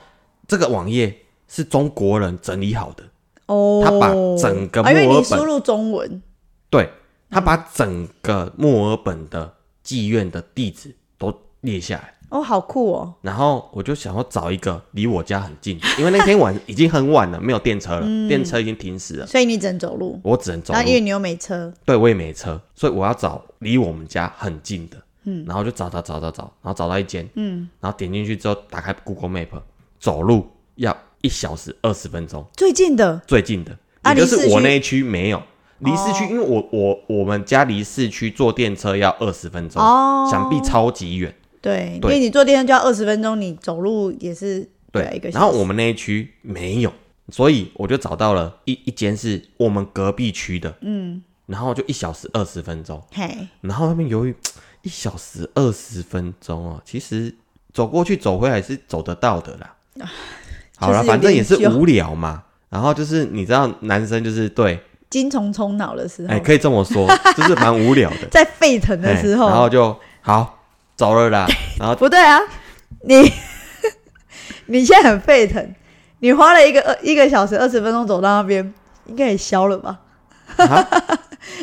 [0.48, 1.14] 这个网页
[1.54, 3.04] 是中国人整理好的，
[3.46, 6.20] 哦，他把整个啊因为墨尔本你输入中文，
[6.68, 6.90] 对
[7.30, 12.12] 他把整个墨尔本的妓院的地址都列下来。
[12.30, 20.76] 哦，好酷哦，然后我就想要找一个离我家很近，因为那天晚已经很晚了，没有电车了，电车已经停驶了，所以你只能走路，我只能走路。
[20.76, 20.88] 然后。
[20.88, 29.50] 因为你又没车，对我也没车，所以我要找离我们家很近的，嗯，然后就找找找找找，然后找到一间，嗯，然后点进去之后，打开 Google Map，
[30.00, 33.18] 走路要一小时二十分钟，最近的？
[33.26, 35.42] 最近的，啊也就是我那一区没有。
[35.78, 36.28] 离市区，哦。
[36.30, 41.34] 因为我我我们家离市区坐电车要二十分钟，哦，想必超级远。
[41.62, 45.42] 对，因对为你坐电车就要二十分钟，你走路也是对啊一个小时。
[45.42, 46.92] 然后我们那一区没有，
[47.32, 54.34] 所以我就找到了一一间是我们隔壁区的，嗯，然后就一小时二十分钟，嘿，然后那边由于
[54.82, 57.34] 一小时二十分钟哦，其实
[57.72, 59.74] 走过去走回来是走得到的啦。
[60.76, 62.42] 好了，反正也是无聊嘛。
[62.70, 67.06] 然后就是你知道，男生就是对，精虫充脑的时候，哎、可以这么说，
[67.36, 68.26] 就是蛮无聊的。
[68.30, 70.58] 在沸腾的哎时候，然后就好
[70.96, 71.46] 走了啦。
[71.78, 72.40] 然后不对啊，
[73.02, 73.32] 你
[74.66, 75.74] 你现在很沸腾，
[76.18, 78.74] 你花了一个二一个小时二十分钟走到那边，
[79.06, 80.00] 应该也消了吧？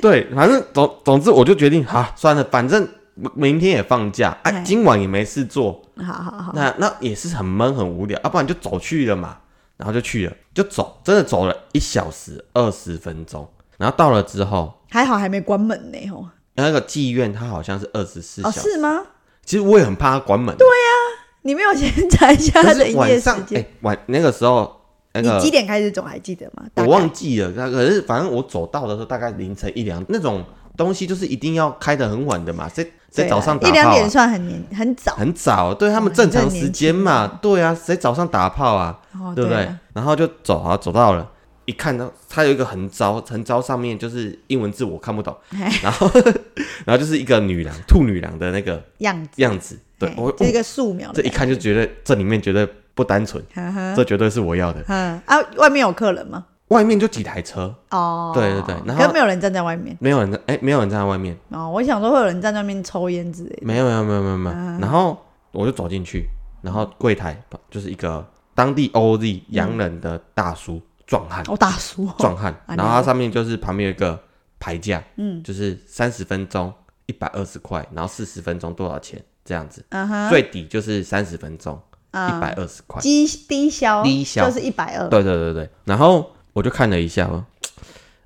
[0.02, 2.88] 对，反正总总之我就决定，好算了，反正
[3.34, 9.38] 明天也放假，哎、哎今晚也没事做，好好好，那那也是很闷很无聊，要、不然就走去了嘛，
[9.78, 19.02] 然后就去了，就走，真的走了一小时二十分钟，然后到了之后，还好还没关门呢，吼，那个妓院它好像是二十四哦小时，是吗？
[19.46, 23.66] 其实我也很怕它关门，对呀，你没有先查一下可它的营业时间？
[23.82, 24.82] 晚那个时候
[25.14, 26.64] 那个你几点开始走还记得吗？
[26.76, 30.44] 我忘记了，那可是反正我走到的时候大概凌晨一两那种
[30.78, 34.10] 东西，就是一定要开的很晚的嘛，谁谁对啊早上打一两点？
[34.10, 39.00] 算很年很早，很早，对他们正常时间轻嘛，对啊，谁早上打炮啊？
[39.20, 39.66] 哦对不对？
[39.66, 41.30] 啊然后就走，啊走到了，
[41.66, 45.36] 一看到它有一个横招，横招上面就是英文字我看不懂，
[45.84, 46.10] 然后
[46.86, 54.82] 然后就是一个女郎，兔女郎的那个样子，样子，对我我这个素描这一，看就觉得这里面绝对不单纯，呵呵这绝对是我要的。
[54.88, 56.46] 嗯啊，外面有客人吗？
[56.72, 58.76] 外面就几台车，哦，对对对。
[58.86, 59.96] 然后没有人站在外面。
[60.00, 61.70] 没有人在，哎，没有人站在外面，哦。
[61.70, 63.62] 我想说会有人站在外面抽烟之类的。
[63.62, 64.56] 没有没有没有没有没有。
[64.56, 64.80] 嗯。
[64.80, 66.26] 然后我就走进去，
[66.62, 67.38] 然后柜台
[67.70, 71.44] 就是一个当地 OZ 洋人的大叔，壮汉。
[71.50, 74.18] 哦，大叔哦，壮汉，啊然后它上面就是旁边有一个
[74.58, 76.74] 牌价，嗯，就是三十分钟
[77.06, 79.84] 一百二十块，然后四十分钟多少钱这样子，
[80.30, 81.76] 最底就是三十分钟
[82.14, 84.50] 一嗯百二十块，低低消，低消。
[84.50, 85.10] 就是一百二。
[85.10, 87.46] 对对对对，然后我就看了一下，嘛，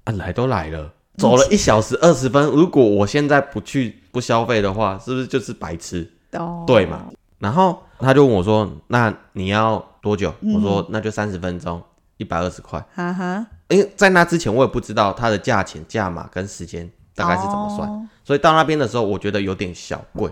[0.06, 6.10] 啊来都来了，走了一小时二十分，如果我现在不去不消费的话，是不是就是白痴？
[6.34, 7.06] 哦，对嘛？
[7.40, 11.82] 然后他就问我说：“那你要多久？”嗯我说：“那就三十分钟，
[12.18, 20.32] 一百二十块。”哈哈，因为在那之前我也不知道它的价钱、价码跟时间大概是怎么算，哦所以到那边的时候我觉得有点小贵，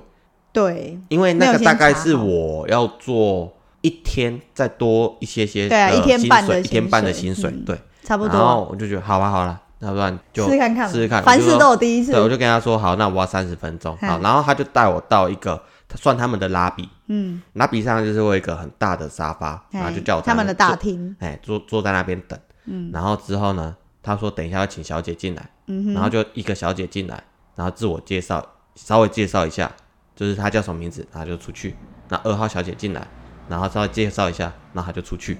[0.51, 3.53] 对因为那个大概是我要做
[3.83, 8.33] 一天再多一些些对一天半的薪水一天半的薪水对，差不多。
[8.33, 12.13] 然后，我就觉得好吧，好了，要不然就试试看看，试试看，凡事都有第一次。
[12.13, 12.21] 对，。
[12.21, 14.21] 我就跟他说好，那我要三十分钟，好，嗯。
[14.21, 15.61] 然后他就带我到一个
[15.95, 27.21] 算他们的拉比，嗯，拉比上就是会有一个很大的沙发，然后就叫我他们的大厅，哎，坐坐在那边等，嗯，然后之后呢，他说等一下要请小姐进来，嗯然后就一个小姐进来，
[27.55, 28.43] 然后自我介绍，
[28.75, 29.71] 稍微介绍一下，
[30.15, 31.75] 就是她叫什么名字，然后就出去，
[32.09, 33.05] 那二号小姐进来，
[33.49, 35.37] 然后稍微介绍一下，然后他就出去，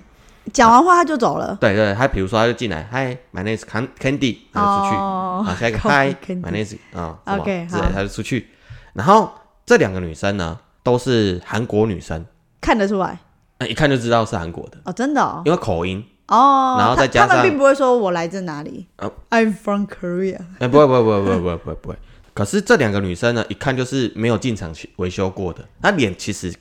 [0.52, 1.58] 讲完话他就走了。
[1.60, 8.48] 对对，他比如说他就进来，Hi, my name is Can- Candy，然后就出去，哦啊，下一个 Copy Hi, Candy my name is 啊 OK，之类好，她就出去，
[8.94, 9.32] 然后
[9.66, 12.26] 这两个女生呢都是韩国女生，
[12.62, 13.20] 看得出来？
[13.60, 18.86] 呃一看就知道是韩国的，哦，真的哦，因为口音，哦，然后再他加上他们并不会说我来自哪里。
[18.98, 20.40] 呃，I'm from Korea。
[20.60, 21.96] 哎、不会不会不会不会不会不会不会。
[22.34, 26.52] 可是这两个女生呢，一看就是没有进场去维修过的，她脸其实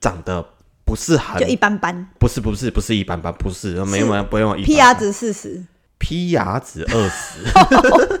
[0.00, 0.42] 长得
[0.86, 2.08] 不是很就，一般般。
[2.18, 5.62] 不是不是不是一般般，不是没有不用一般，PR 值四十。
[5.98, 8.20] ，P R 值二十，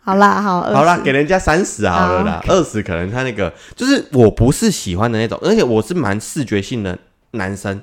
[0.00, 2.12] 好啦，好，好啦，20给人家三十好。
[2.12, 6.96] 了啦，二十可能他那个就是我不是喜欢的那种，而且我是蛮视觉性的
[7.32, 7.82] 男生，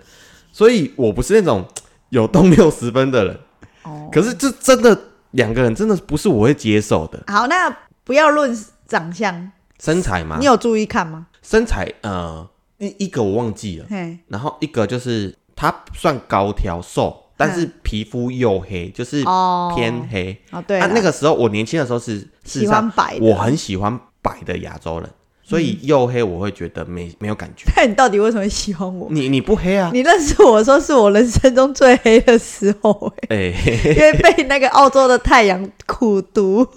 [0.53, 1.67] 所以我不是那种
[2.09, 3.39] 有动六十分的人。
[3.83, 4.09] 哦。
[4.11, 4.97] 可是这真的
[5.31, 7.21] 两个人真的不是我会接受的。
[7.27, 7.69] 好，那
[8.05, 11.27] 不要论长相，身材嘛你，有注意看吗？
[11.43, 12.47] 身材呃
[12.81, 13.85] 一一个我忘记了。
[14.27, 20.35] 然后一个就是他算高挑瘦，但是皮肤黝黑，就是哦，偏黑。
[20.51, 25.09] 哦，对啊，那个时候我年轻的时候是喜上欢白，我很喜欢白的亚洲人，
[25.43, 27.65] 所以黝黑我会觉得没没有感觉。
[27.77, 29.07] 那你到底为什么喜欢我？
[29.11, 29.91] 你你不黑啊？
[29.93, 36.67] 你认识我说是我人生中最黑的时候、欸， 哎、因为被那个澳洲的太阳苦毒。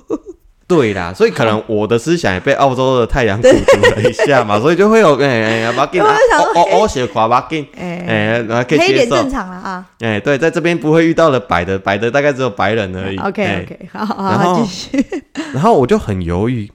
[0.66, 8.14] 对啦，所以可能我的思想也被澳洲的太阳荼毒了一下嘛， 所以就会有哎哎，把给我就想说哦哦血垮把给哎、哎，
[8.48, 9.30] 然后可以接受黑正。
[9.30, 9.86] 常了啊。
[10.00, 13.18] 哎，对，在这边不会遇到的白的，白的大概只有白人而已。
[13.18, 15.06] OK 哎 OK，好好然后好，继续。
[15.52, 16.70] 然后我就很犹豫，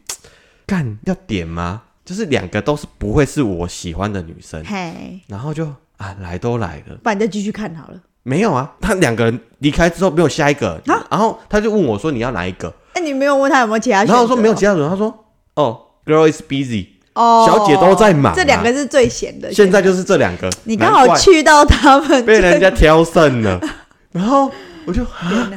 [0.67, 1.81] 干要点吗？
[2.05, 5.65] 就是两个都是不会是我喜欢的女生，嘿，然后就
[5.97, 7.95] 啊来都来了，不然你再继续看好了。
[8.23, 12.71] 没有啊，他两个人离开之后没有下一个，然后他就问我说你要哪一个？
[12.93, 14.03] 哎、你没有问他有没有其他？
[14.03, 15.25] 然后我说没有其他人，他说
[15.55, 19.53] 哦，girl is busy，哦，小姐都在忙啊这两个是最闲的。
[19.53, 23.59] 现在就是这两个，你刚好去到他们被人家挑剩了，
[24.11, 24.51] 然后
[24.85, 25.51] 我就啊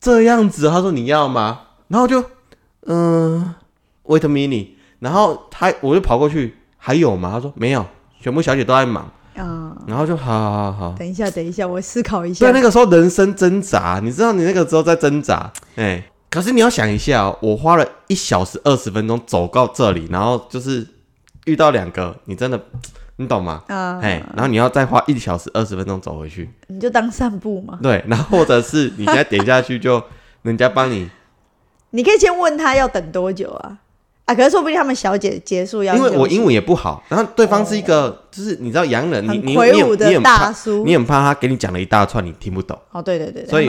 [0.00, 1.60] 这样子，他说你要吗？
[1.88, 2.22] 然后就
[2.86, 3.54] 嗯、
[4.04, 4.68] wait a minute，
[5.00, 7.30] 然后他我就跑过去，还有吗？
[7.34, 7.84] 他说没有，
[8.20, 10.94] 全部小姐都在忙，啊、然后就好好好好。
[10.98, 12.46] 等一下，等一下，我思考一下。
[12.46, 20.86] 对，那个时候人生挣扎，你知道你那个时候在挣扎，哎、可是你要想一下、哦，我花了一小时二十分钟走到这里，然后就是
[21.46, 22.60] 遇到两个，你真的
[23.16, 23.62] 你懂吗？
[23.68, 27.78] 啊、哎、然后你要再花一小时二十分钟走回去，你就当散步嘛。
[27.82, 30.02] 对，然后或者是你现在点下去就
[30.42, 31.08] 人家帮你，
[31.90, 33.78] 你可以先问他要等多久啊？
[34.26, 40.84] 啊，可是说不定他们小姐结束要因为我英文也不好，然后对方是一个、就是你知道洋人，你你你也魁梧的你很怕，大叔。
[40.84, 43.66] 你很怕他给你讲了一大串你听不懂，哦，对对对，所以。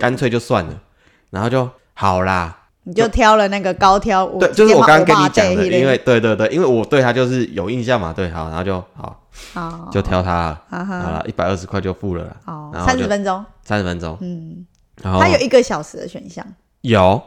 [0.00, 0.80] 干脆就算了，
[1.28, 1.68] 然后就
[1.98, 2.54] 好啦。
[2.84, 9.20] 你就挑了那个高挑，我对，就是我刚刚跟你讲的，因为对对对，因为我对他就是有印象嘛，对，好，然后就好
[9.52, 14.64] 好就挑他好了，一百二十块就付了啦，哦三十分钟，三十分钟，嗯，
[15.02, 16.42] 然后他有一个小时的选项，
[16.80, 17.20] 有，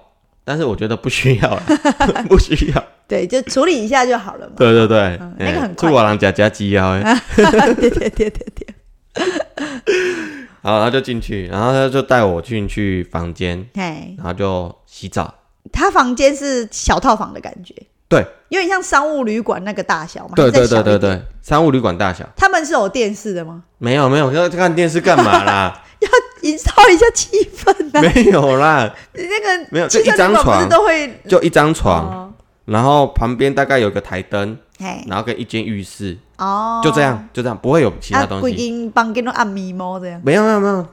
[0.44, 1.56] 但是我觉得不需要，
[2.28, 4.54] 不需要，对，就处理一下就好了嘛。
[4.58, 5.00] 对对对。
[5.22, 5.90] 嗯，那个很快。
[5.90, 7.22] 出我郎家加鸡腰，哎。
[7.36, 7.46] 对
[7.90, 8.68] 对对对对，
[9.14, 15.34] 好，然后就进去，然后他就带我进去房间，嘿，然后就洗澡，
[15.72, 17.74] 他房间是小套房的感觉，
[18.08, 20.34] 对，有点像商务旅馆那个大小嘛。
[20.36, 20.68] 对对。
[20.68, 23.64] 对对对，商务旅馆大小，他们是有电视的吗？
[23.78, 25.84] 没有没有，要看电视干嘛啦？
[26.02, 26.10] 要
[26.50, 28.02] 营造一下气氛啊！
[28.02, 32.34] 没有啦，你那个没有就一张床都会就一张床，哦
[32.66, 34.71] 然后旁边大概有个台灯，嘿
[35.08, 38.56] 然后跟一间浴室，哦，就这样，就这样，不会有其他东西。
[38.56, 40.22] 间房间都按迷蒙这样。
[40.24, 40.86] 没有没有没有，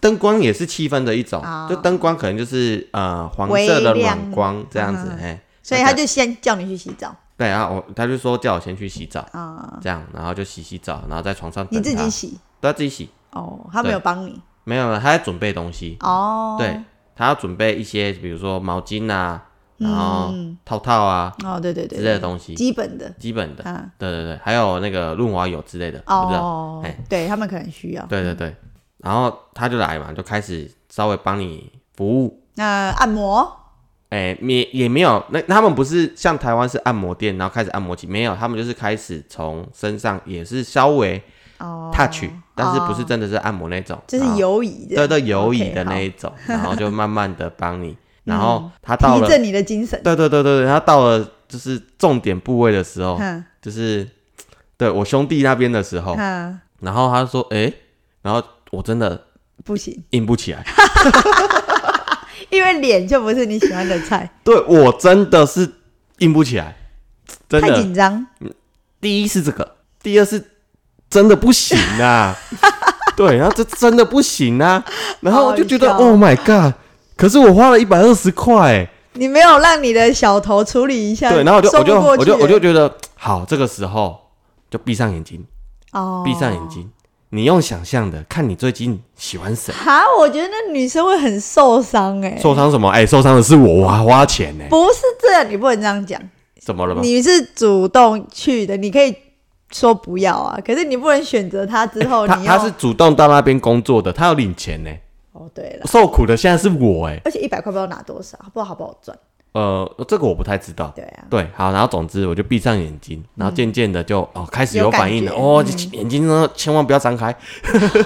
[0.00, 1.66] 灯光也是气氛的一种，哦。
[1.68, 7.14] 就灯光可能就是呃黄色的微亮暖光这样子嗯，哎，所以他就先叫你去洗澡。
[7.36, 12.36] 对啊，我他就说叫我先去洗澡，啊，这样，然后就洗洗澡，然后在床上你自己洗？
[12.60, 14.40] 都要自己洗，哦，他没有帮你？
[14.64, 16.56] 没有了，他在准备东西，哦。
[16.58, 16.80] 对
[17.14, 19.42] 他要准备一些，比如说毛巾啊，
[19.78, 20.58] 然后嗯。
[20.64, 23.08] 套套啊哦，对对对，之类的东西，基本的。
[23.18, 26.02] 基本的，啊对对对，还有那个润滑油之类的。
[26.06, 28.04] 哦哎，对他们可能需要。
[28.06, 28.54] 对对对，
[28.98, 32.42] 然后他就来嘛，就开始稍微帮你服务。
[32.54, 33.56] 那按摩？
[34.10, 41.22] 哎，也也没有，那他们不是像台湾是按摩店，然后开始按摩起，没有，他们就是开始从身上也是稍微
[41.58, 42.24] 哦 touch，、
[42.54, 43.04] 但是不是哦。
[43.06, 47.94] 真的是按摩那种，就是然后游移的，对对游移的那好一种，然后就慢慢的帮你，
[48.28, 49.98] 然后他到了，提振你的精神。
[50.04, 54.06] 对对对对对，他到了就是重点部位的时候，哼就是
[54.76, 57.72] 对我兄弟那边的时候，哼，然后他说，哎，
[58.20, 59.24] 然后我真的
[59.64, 60.62] 不行，硬不起来。
[62.50, 65.70] 因为脸就不是你喜欢的菜， 对我真的是
[66.18, 66.76] 硬不起来，
[67.48, 67.82] 真太的。
[67.82, 68.26] 紧张。
[69.00, 70.42] 第一是这个，第二是
[71.08, 72.36] 真的不行啊。
[73.16, 74.84] 对，然后这真的不行啊，
[75.20, 76.74] 然后我就觉得好笑 Oh my God！
[77.18, 84.16] 可是我花了一百二十块，你没有让你的小头处理一下，对，然后我就我就我就我就觉得好，这个时候
[84.70, 85.44] 就闭上眼睛，
[85.92, 86.68] 哦，闭上眼。
[86.68, 86.88] 睛，
[87.30, 92.88] 你用想象的，看你最近喜欢谁，哈，我觉得那女生会很受伤哎、受伤什么？
[92.88, 96.20] 哎，受伤的是我，我还花钱呢，不是这样，你不能这样讲。
[96.60, 97.00] 怎么了吗？
[97.02, 99.12] 你是主动去的，你可以
[99.72, 104.90] 说不要啊，可是你不能选择他之后，他他是主动到那边工作的，他要领钱呢，
[105.38, 107.20] 哦，对了，受苦的现在是我哎。
[107.24, 109.16] 而且一百块不知道拿多少，不知道好不好赚。
[109.52, 110.92] 呃，这个我不太知道。
[110.94, 115.88] 对啊，对，好，然后总之我就闭上眼睛，然后渐渐的就、哦开始有反应了，哦，嗯。
[115.92, 117.34] 眼睛呢千万不要张开，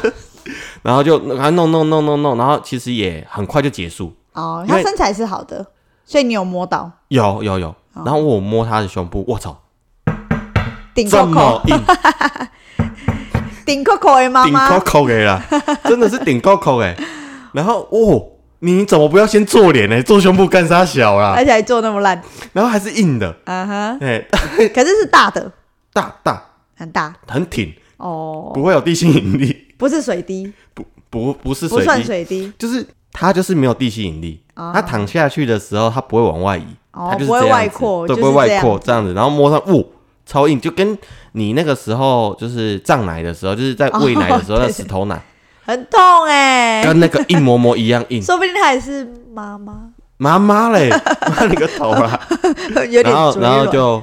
[0.83, 5.67] 然后就然后弄弄弄弄弄，然后其实也很快就结束，哦，他身材是好的，
[6.05, 6.91] 所以你有摸到。
[7.09, 8.03] 有有有，哦。
[8.05, 9.63] 然后我摸他的胸部，我操，
[10.95, 11.81] 顶这 Coco 么硬，
[13.67, 15.43] 顶 Coco 的妈顶妈 Coco 给啦，
[15.85, 16.97] 真的是顶 Coco 哎，
[17.53, 18.25] 然后哦，
[18.61, 20.03] 你怎么不要先做脸呢？
[20.03, 21.35] 做胸部干啥小啦？
[21.37, 22.21] 而且还做那么烂，
[22.53, 24.25] 然后还是硬的，啊哈，哎，
[24.75, 25.53] 可是是大的，
[25.93, 26.43] 大大
[26.77, 34.41] 很大很挺，哦，不会有地心引力，不是水滴，不不不是不算水滴，水滴，就是它就是没有地心引力。
[34.55, 39.83] 哦它躺下去的时候，它不会往外移，哦它就是不会这样子外扩对，就是不会外扩这样子，然后摸上，哇，
[40.27, 40.97] 超硬，就跟
[41.33, 45.23] 你那个时候就是胀奶的时候，就是在喂奶的时候哦对那石头奶，
[45.65, 48.23] 很痛哎，跟那个一模模一样硬。
[48.23, 50.91] 说不定他也是妈妈，妈妈嘞，
[51.31, 52.21] 妈你个头啊！
[52.91, 54.03] 有点然后然后就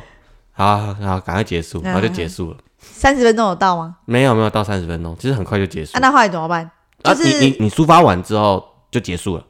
[0.53, 2.57] 好，然后赶快结束，然后就结束了。
[2.79, 3.97] 三十分钟有到吗？
[4.05, 5.99] 没有没有到三十分钟，其实很快就结束啊，。
[6.01, 6.69] 那后来怎么办？
[7.03, 9.43] 啊，就是你你你抒发完之后就结束了，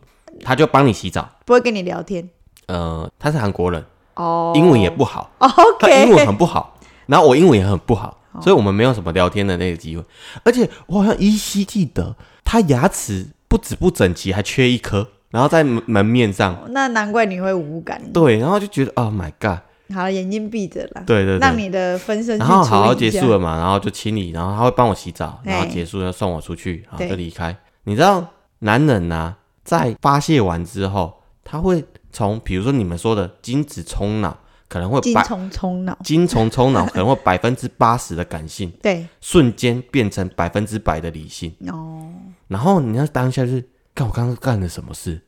[0.44, 1.28] 他就帮你洗澡。
[1.46, 2.28] 不会跟你聊天
[2.68, 3.84] 呃，他是韩国人，
[4.16, 6.76] 哦，英文也不好，他，OK，英文很不好，
[7.08, 10.04] 然后我英文也很不好，所以我们没有什么聊天的那个机会。
[10.44, 16.58] 而且我好像依稀记得，他牙齿不止不整齐，还缺一颗，然后在门门面上。
[16.70, 18.02] 那难怪你会无感。
[18.12, 19.60] 对，然后就觉得，Oh my god，
[19.96, 21.40] 好，眼睛闭着了，对对对。
[21.40, 27.56] 让你的分身然后好好结束了嘛，然后就清理，然后他会帮我洗澡，然后哎结束了送我出去，然后就离开。
[27.86, 28.26] 你知道
[28.60, 34.38] 男人呐、在发泄完之后，他会从比如说你们说的精子冲脑，
[34.70, 41.54] 可能会百精虫冲脑，精虫冲脑，可能会百分之八十的感性， 对，瞬间变成百分之百的理性。
[41.68, 42.14] 哦，
[42.48, 45.20] 然后你要当下就是，看我刚刚干了什么事？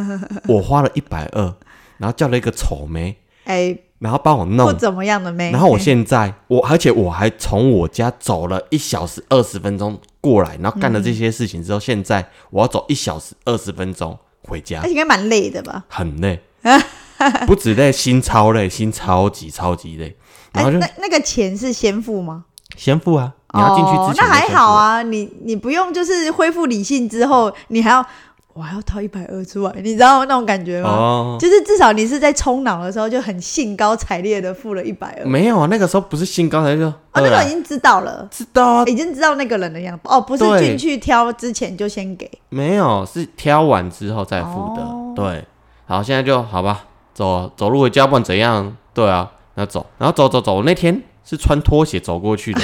[0.48, 1.54] 我花了一百二，
[1.98, 4.66] 然后叫了一个丑妹，哎，然后帮我弄。
[4.66, 14.80] 不，怎么样的妹，然后我现在我，而且我还从我家走了一小时二十分钟过来，然后干了这些事情之后，现在我要走一小时二十分钟回家。
[14.80, 15.84] 而且，应该蛮累的吧？
[15.88, 16.40] 很累，
[17.46, 20.16] 不止累，心超累，心超级超级累。
[20.52, 22.44] 然哎后，就那那个钱是先付吗？
[22.76, 24.72] 先付啊，你要进去之前、哦那还好。
[24.72, 28.04] 啊，你你不用就是恢复理性之后，你还要
[28.52, 30.90] 我还要掏一百二出来，你知道那种感觉吗？
[30.90, 44.82] 哦，就是至少你是在冲脑的时候就很兴高采烈的付了一百二，哦，没有啊，那个时候不是兴高采烈哦，那对啊个已经知道了，知道啊，已经知道那个人的样子，哦，不是进去挑之前就先给，没有，是挑完之后再付的。
[44.82, 45.46] 哦对，
[45.86, 46.84] 好，现在就好吧，
[47.16, 48.76] 走走路回家，不管怎样？
[48.92, 50.56] 对啊，然后走，然后走走走。
[50.56, 52.60] 我那天是穿拖鞋走过去的，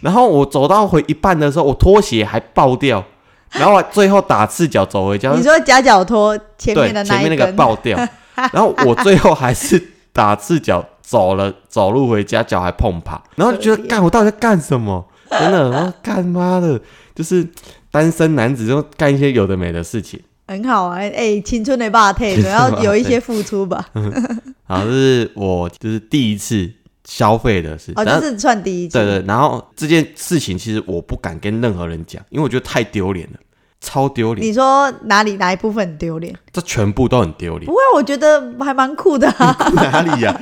[0.00, 3.04] 然后我走到回一半的时候，我拖鞋还爆掉，
[3.50, 7.98] 然后最后打赤脚走回家你，说夹脚拖前面的，一前面那个，爆掉，
[8.52, 15.04] 然后我最后还是打赤脚走了，走路回家，脚还碰趴，然后就觉得干，我到底在干什么？
[15.28, 16.80] 真的，然后干妈的，
[17.14, 17.46] 就是
[17.90, 20.18] 单身男子就干一些有的没的事情。
[20.50, 23.88] 很好啊，哎、青春的霸退， 总要有一些付出吧。
[24.66, 26.68] 好，这是我就是第一次
[27.04, 27.92] 消费的事。
[27.94, 33.38] 哦，然后这是算第一次，对对，然后这件事情其实我不敢跟任何人讲，因为我觉得太丢脸了，
[33.80, 36.34] 超丢脸，你说哪里哪一部分很丢脸？
[36.52, 37.72] 这全部都很丢脸不。
[37.72, 39.56] 会，我觉得还蛮酷的啊。
[39.74, 40.36] 哪里呀、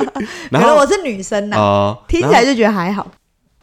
[0.50, 3.06] 然后可能我是女生呐、呃，听起来就觉得还好。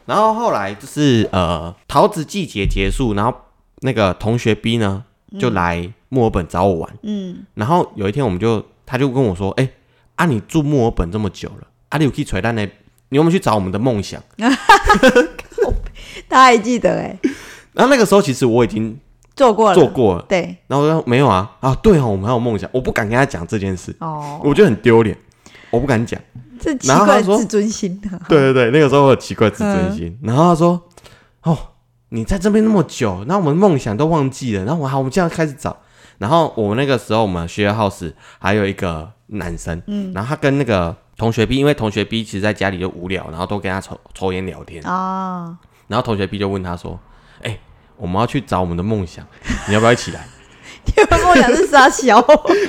[0.04, 3.34] 然后后来就是呃，桃子季节结束，然后
[3.80, 5.02] 那个同学 B 呢
[5.38, 9.68] 就来墨尔本找我玩，嗯，然后有一天我们就他就跟我说，哎、
[10.14, 12.66] 啊你住墨尔本这么久了，啊你有可以锤蛋呢？
[13.08, 14.22] 你有没有去找我们的梦想？
[16.28, 17.18] 他还记得哎、
[17.72, 18.98] 然后那个时候其实我已经
[19.34, 25.16] 做过了，做过了，对然后我说没有啊啊对哦，我们还有梦想，我不敢跟他讲这件事，哦，我觉得很丢脸，
[25.70, 26.20] 我不敢讲。
[26.58, 28.16] 这奇怪自尊心啊。
[28.28, 30.18] 对对对，那个时候我有奇怪自尊嗯心。
[30.22, 30.82] 然后他说
[31.44, 31.56] ：“哦，
[32.16, 34.64] 你在这边那么久，那我们梦想都忘记了。
[34.64, 35.76] 然后我好，我们现在开始找。
[36.16, 44.82] 然后我们那个时候，我们学 house 还有一个男生，嗯，然后他跟那个同学 B，因为同学 B 其实在家里就无聊，然后都跟他抽抽烟聊天。
[44.84, 45.58] 啊，
[45.88, 46.98] 然后同学 B 就问他说
[47.44, 47.58] ：“哎、
[47.98, 49.26] 我们要去找我们的梦想，
[49.68, 50.26] 你要不要一起来
[50.96, 52.18] 你们梦想是傻小，？”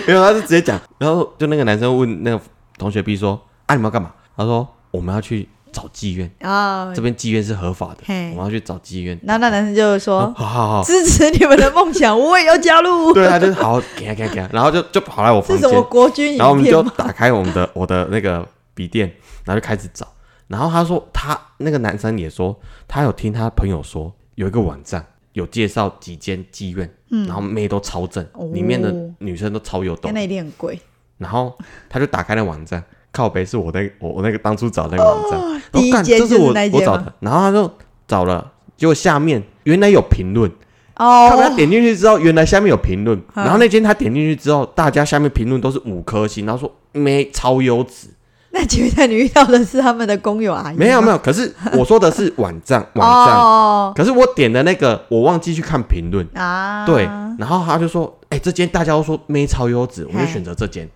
[0.05, 0.77] 没有，他是直接讲。
[0.97, 2.41] 然后就那个男生问那个
[2.77, 5.47] 同学 B 说：“啊，你们要干嘛？”他说：“我们要去
[5.77, 9.19] 找妓院。”啊，这边妓院是合法的，我们要去找妓院。
[9.23, 13.13] 然后那男生就说好好好，支持你们的梦想，我也要加入。
[13.13, 16.81] 对，他就好好 给他给他给他，然后就就跑来我房是什么间，国军影然后我们就？
[16.97, 19.07] 打开我们的我的那个笔电，
[19.45, 20.07] 然后就开始找。
[20.47, 22.57] 然后他说他那个男生也说，
[22.87, 26.89] 他有听他朋友说有一个网站有介绍几间妓院，
[27.27, 30.11] 然后妹都超正，里面的女生都超有懂。
[30.13, 30.79] 那一定很贵。
[31.17, 31.57] 然后
[31.89, 32.83] 他就打开了网站，
[33.17, 36.77] 靠北是我那我我那个当初找那个网站，第一间干这是我就是那间吗？
[36.79, 37.71] 我找的，然后他就
[38.07, 40.51] 找了，结果下面原来有评论。
[40.95, 43.43] 他把他哦，点进去之后，原来下面有评论，嗯。
[43.43, 48.07] 然后那间他点进去之后，大家下面评论都是五颗星，然后说没超优质，
[48.49, 50.75] 那请问你遇到的是他们的工友阿姨？
[50.75, 53.93] 没有没有，可是我说的是网站网站，哦。
[53.95, 57.03] 可是我点的那个我忘记去看评论，啊，对，
[57.37, 60.89] 然后他就说，哎、这间大家都说没超优质，我就选择这间。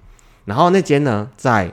[0.45, 1.71] 然后那间呢，在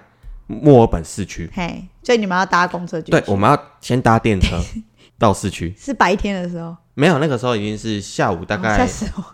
[0.49, 3.13] 墨尔本市区，嘿，所以你们要搭公车去？
[3.13, 4.59] 对，我们要先搭电车
[5.19, 5.73] 到市区。
[5.79, 9.25] 是白天的时候，没有，那个时候已经是下午大哦概、吓死我！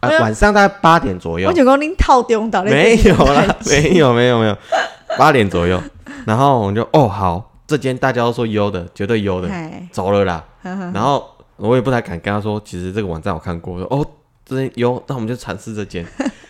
[0.00, 4.56] 呃我晚上大概八点左右我，就讲恁套中岛没有啦， 没有没有没有，
[5.16, 5.80] 八点左右。
[6.26, 10.44] 然后我们就哦好，这间大家都说优的，绝对优的，嘿，走了啦。
[10.62, 14.04] 呵呵然后我也不太敢跟他说，其实这个网站我看过，说哦
[14.44, 16.04] 这间优，那我们就尝试这间。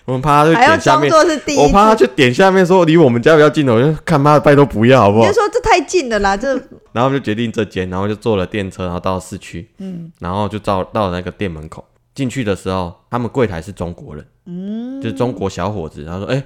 [0.08, 5.22] 我们怕他去点下面，是第一我，怕他去点下面说离我们家比较近的，我就看妈的拜托不要好不好？
[5.22, 5.34] 你就？
[5.34, 6.54] 说这太近了啦，这。
[6.92, 11.84] 然后我们就决定这间，然后就坐了电车，然后到市区，嗯，然后就到到了那个店门口。
[12.14, 16.42] 进去的时候，他们柜台是中国人，嗯，就是中国小伙子，然后说：“哎、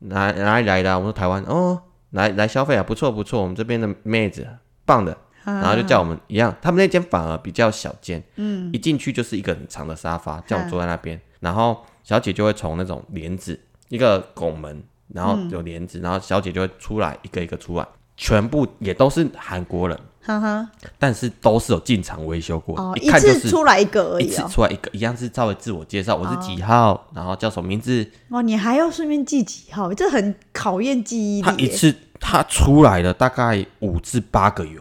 [0.00, 4.46] 哪哪里来的啊、我说：“台湾。”哦，来来消费啊，不错不错，我们这边的妹子
[4.84, 17.84] 棒的，然后就叫我们一样，他们那间反而比较小间，嗯，一进去就是一个很长的沙发，叫我坐在那边，然后小姐就会从那种帘子一个拱门，然后有帘子，然后小姐就会出来一个一个出来，
[18.16, 20.68] 全部也都是韩国人，哈哈，
[21.00, 24.48] 但是都是有进场维修过，哦，一一看就是次出来一个而已一次哦。
[24.48, 31.52] 出来一个，一样是稍微自我介绍，我是几号，然后叫什么名字，哇，你还要顺便记几号，这很考验记忆力耶。
[31.56, 34.80] 他一次他出来了大概五至八个有，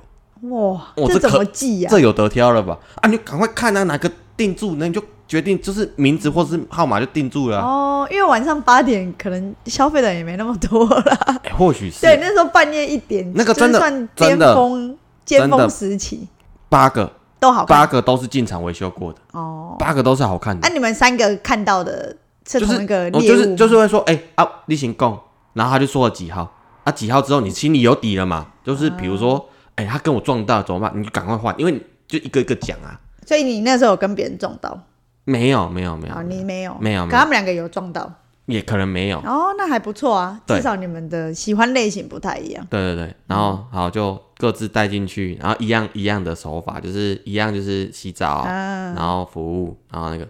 [0.51, 1.89] 哇，这怎么记呀？
[1.89, 2.77] 这有得挑了吧？
[2.97, 11.17] 啊，你赶快看啊，哪个定住，那你就决定就是名字或是号码就定住了啊、哦，因为晚上八点可能消费的人也没那么多啦。
[11.43, 16.27] 哎或许是对，那时候半夜一点，那个真的就是算巅峰尖峰时期
[16.69, 19.75] 八个，都好看八个都是进场维修过的，哦。
[19.79, 22.15] 八个都是好看的啊，，你们三个看到的
[22.47, 25.17] 是就是同一个我猎物吗就是就是会说，哎、啊，例行供，
[25.53, 28.47] 然后他就说了几号，啊几号之后你心里有底了嘛？
[28.63, 30.91] 就是比如说，哎、他跟我撞到怎么办？
[30.95, 32.99] 你就赶快换，因为你就一个一个讲啊。
[33.25, 34.79] 所以你那时候有跟别人撞到
[35.25, 36.21] 没有没有没啊？
[36.21, 38.09] 有，你没有，没有没有可他们两个有撞到
[38.45, 39.17] 也可能没有。
[39.19, 42.65] 哦，那还不错啊，至少你们的喜欢类型不太一样。
[42.69, 50.27] 对对对，然后好就各自带进去，然后一样一样的手法，就是一样就是洗澡，啊，然后服务，然后那个，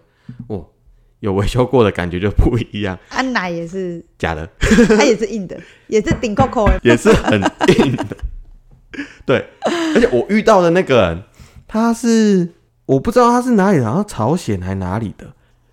[0.47, 0.63] 哇，
[1.19, 4.47] 有维修过的感觉就不一样，安奶也是，假的
[4.97, 6.79] 它也是硬的，也是顶扣扣的。
[6.83, 7.41] 也是很
[7.79, 8.05] 硬的。
[9.25, 9.45] 对，
[9.95, 11.23] 而且我遇到的那个人，
[11.67, 12.47] 他是
[12.85, 15.25] 我不知道他是哪里人，好像朝鲜还哪里的，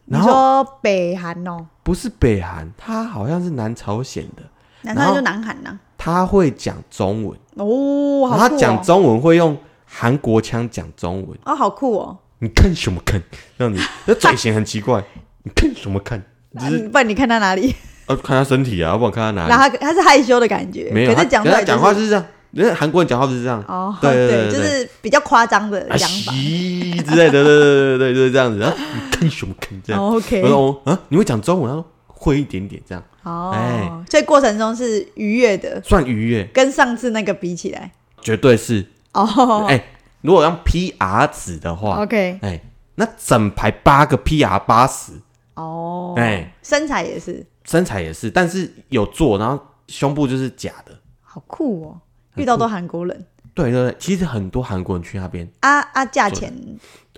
[0.06, 4.42] 你然后说北韩哦，不是北韩，他好像是南朝鲜的，
[4.82, 5.78] 难道就南韩呐？
[5.98, 8.56] 他会讲中文，哦，然后好酷哦！
[8.56, 11.38] 他讲中文会用韩国腔讲中文。
[11.44, 12.18] 哦，好酷哦！
[12.40, 13.22] 你看什么看？
[13.56, 15.04] 让你，那嘴型很奇怪。
[15.44, 16.20] 你看什么看？
[16.58, 17.74] 只是不然你看他哪里？
[18.06, 19.50] 呃， 看他身体啊，不然看他哪里。
[19.50, 26.32] 然后他他是害羞的感觉，没有，他讲出可是他就是讲话是这样，人家韩国人讲话不是这样，哦，对对对就是比较夸张的啊讲法。
[26.32, 28.58] 西之类的，对对对对对，就是这样子。
[28.58, 29.82] 然后你看什么看？
[29.82, 30.02] 这样。
[30.02, 31.68] 哦 OK，我说哦啊，你会讲中文？
[31.70, 37.90] 他说会一点点，这样哦哎，所以过程中是愉悦的，算愉悦，跟上次那个比起来，
[38.20, 38.86] 绝对是。
[39.12, 39.84] 哦哎，
[40.20, 42.60] 如果用 PR 值的话，，OK，哎，
[42.94, 45.12] 那整排八个 PR 八十，
[45.54, 50.92] 哦，哎，身材也是身材也是，但是有做，然后胸部就是假的。
[51.20, 52.00] 好酷哦，
[52.36, 53.26] 遇到都韩国人。
[53.54, 56.52] 对对对，其实很多韩国人去那边，啊啊，价钱。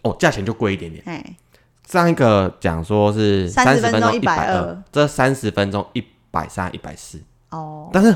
[0.02, 1.02] 哦，价钱就贵一点点。
[1.06, 1.24] 哎，
[1.88, 8.14] 上一个讲说是三十分钟一百二，这三十分钟一百三、一百四，哦，但是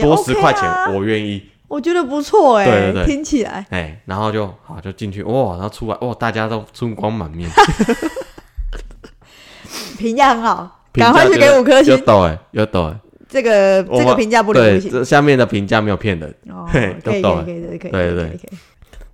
[0.00, 1.42] 多十块钱啊我愿意。
[1.68, 3.06] 我觉得不错哎，对对对。
[3.06, 3.66] 听起来。
[3.70, 7.50] 哎，然后就好就进去哇，然后出来哇，大家都春光满面，
[9.98, 13.00] 评价很好，赶快去给五颗星，有抖哎，有抖哎，
[13.32, 16.34] 这个我这个评价不留对，不行这下面的评价没有骗人。
[16.50, 18.38] 哦， 嘿可以可以可以可以对对。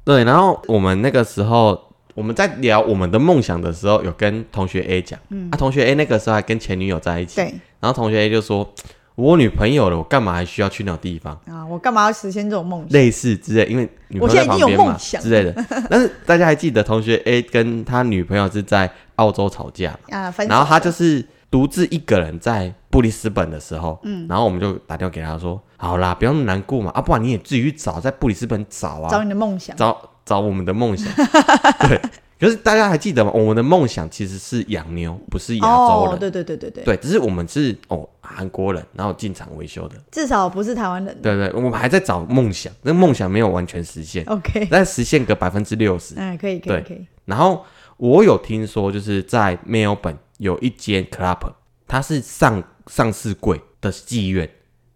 [0.04, 1.80] 对，然后我们那个时候
[2.14, 5.18] 我们在聊我们的梦想的时候，有跟同学 A 讲，
[5.52, 7.44] 啊，同学 A 那个时候还跟前女友在一起，对。
[7.80, 8.68] 然后同学 A 就说
[9.14, 11.34] ：“我女朋友了，我干嘛还需要去那种地方？
[11.46, 12.88] 啊，我干嘛要实现这种梦想？
[12.90, 15.64] 类似之类，因为女朋友我现在已经有在旁边嘛梦想之类的。
[15.88, 31.11] 但是大家还记得同学 A 跟他女朋友是在澳洲吵架嘛，啊，然后他就是独自一个人在布里斯本的时候，嗯，然后我们就打电话给他说：好啦，不要那么难过嘛，啊，不然你也自己去找，在布里斯本找啊，找你的梦想，找找我们的梦想。
[31.88, 32.01] 对，
[32.38, 33.30] 可是大家还记得吗？
[33.34, 36.18] 我们的梦想其实是养牛，不是亚洲哦，人。
[36.20, 39.96] 对对对对对，对，只是我们是哦韩国人，然后进厂维修的。
[40.11, 41.16] 至少不是台湾人。
[41.22, 46.14] 对对，我们还在找梦想，那梦想没有完全实现，OK，但实现个百分之六十。
[46.18, 47.64] 嗯，可以可以可以，然后
[47.96, 51.53] 我有听说，就是在墨尔本有一间 club，
[51.86, 54.51] 它是上上市柜的妓院，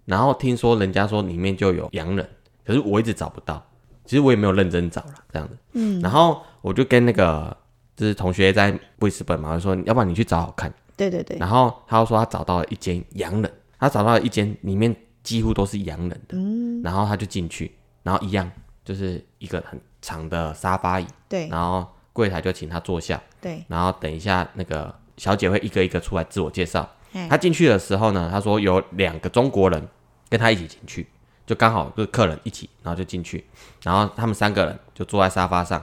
[0.07, 2.29] 然后听说人家说里面就有洋人，
[2.65, 3.65] 可是我一直找不到，
[4.05, 5.57] 其实我也没有认真找了这样子。
[5.73, 7.57] 嗯，然后我就跟那个
[7.95, 10.73] 就是同学在布里斯本嘛，我说要不然你去找找看。
[10.97, 11.37] 对对对。
[11.39, 17.73] 然后他又说他找到了一间洋人，他找到了一间里面几乎都是洋人的，嗯，然后他就进去，
[18.03, 18.51] 然后一样
[18.85, 26.85] 就是一个很长的沙发椅，对，然后柜台就请他坐下，对，然后等一下那个小姐会一个一个出来自我介绍。
[27.31, 29.87] 她进去的时候呢，她说有两个中国人
[30.29, 31.07] 跟她一起进去，
[31.47, 33.45] 就刚好就是客人一起，然后就进去，
[33.85, 35.81] 然后他们三个人就坐在沙发上，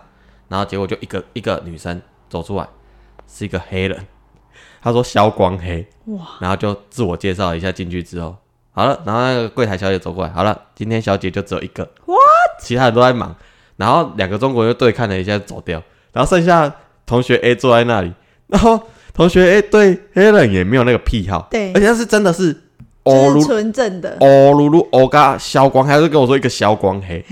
[0.50, 2.68] 然后结果就一个一个女生走出来，
[3.30, 4.06] 是一个黑人，
[4.82, 8.36] 她说消光黑，哇，然后就自我介绍一下进去之后，
[8.72, 13.34] 好了，然后那个柜台小姐走过来，好了，今天小姐就只有一个，what，其他人都在忙，
[13.78, 15.82] 然后两个中国人对看了一下走掉，
[16.12, 16.76] 然后剩下
[17.06, 18.12] 同学 A 坐在那里，
[18.48, 18.84] 然后。
[19.14, 22.56] 同学，哎，对黑人也没有那个癖好，对，而且他是真的是，
[23.04, 27.24] 哦，纯正的，哦，噜噜，哦嘎，消光，还是跟我说一个消光黑，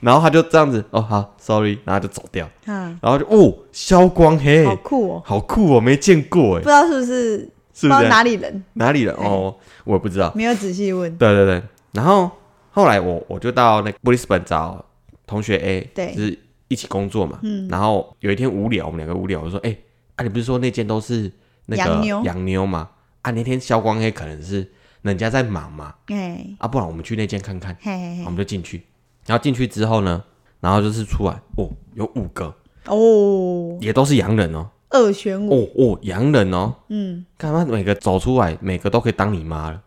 [0.00, 7.38] 然后他就这样子，哦，好，sorry，然后就走掉，嗯，然后就，哦，消光黑，好酷哦，好酷哦，没见过，哎，不知道是不是，
[7.74, 8.08] 是不是？
[8.08, 11.62] 哪里人，哪里人，哦，我也不知道，没有仔细问，对对对，
[11.92, 12.30] 然后
[12.70, 14.84] 后来我我就到那布里斯本找
[15.26, 19.76] 同学 A，对，就是一起工作嘛，嗯，然后有一天无聊，我们两个无聊，我说，哎。
[20.16, 21.30] 啊，你不是说那间都是
[21.66, 22.88] 那个洋妞吗？
[23.22, 24.66] 啊，那天肖光黑可能是
[25.02, 25.94] 人家在忙嘛。
[26.06, 27.76] 哎，啊，不然我们去那间看看。
[28.24, 28.82] 我们就进去，
[29.26, 30.24] 然后进去之后呢，
[30.60, 32.54] 然后就是出来，哦，有五个
[32.86, 35.64] 哦，也都是洋人哦，二选五。
[35.64, 39.82] 哦哦，洋人哦，嗯，干嘛每个走出来，每个都可以当你妈了，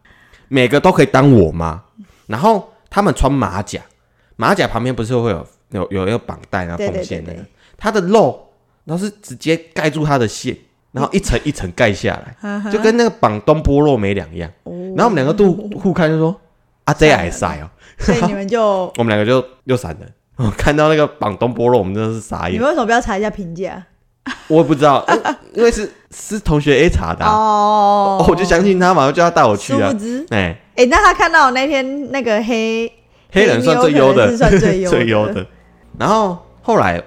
[0.48, 1.84] 每个都可以当我妈。
[2.28, 3.82] 然后他们穿马甲，
[4.36, 7.44] 马甲旁边不是会有有有一个绑带啊，缝线那个，
[7.78, 8.46] 他的肉。
[8.90, 10.58] 然后是直接盖住他的线，
[10.92, 14.50] 然后一层一层盖下来，就跟那个绑东坡肉没两样。
[14.66, 16.36] 然后我们两个都互看，就说
[16.86, 17.70] ：“啊，这还塞哦。
[18.00, 20.12] ”所以你们就 我们两个就又闪人。
[20.58, 22.56] 看到那个绑东坡肉，我们真的是傻眼。
[22.56, 23.86] 你们为什么不要查一下评价？
[24.48, 25.06] 我也不知道，
[25.54, 29.94] 因为是是同学 A 查的哦，我就相信他，马上就他带我去啊。
[30.32, 32.92] 哎哎，那他看到那天那个黑
[33.32, 35.46] 黑人算最优的，算最优最优的。
[36.00, 37.00] 然后后来。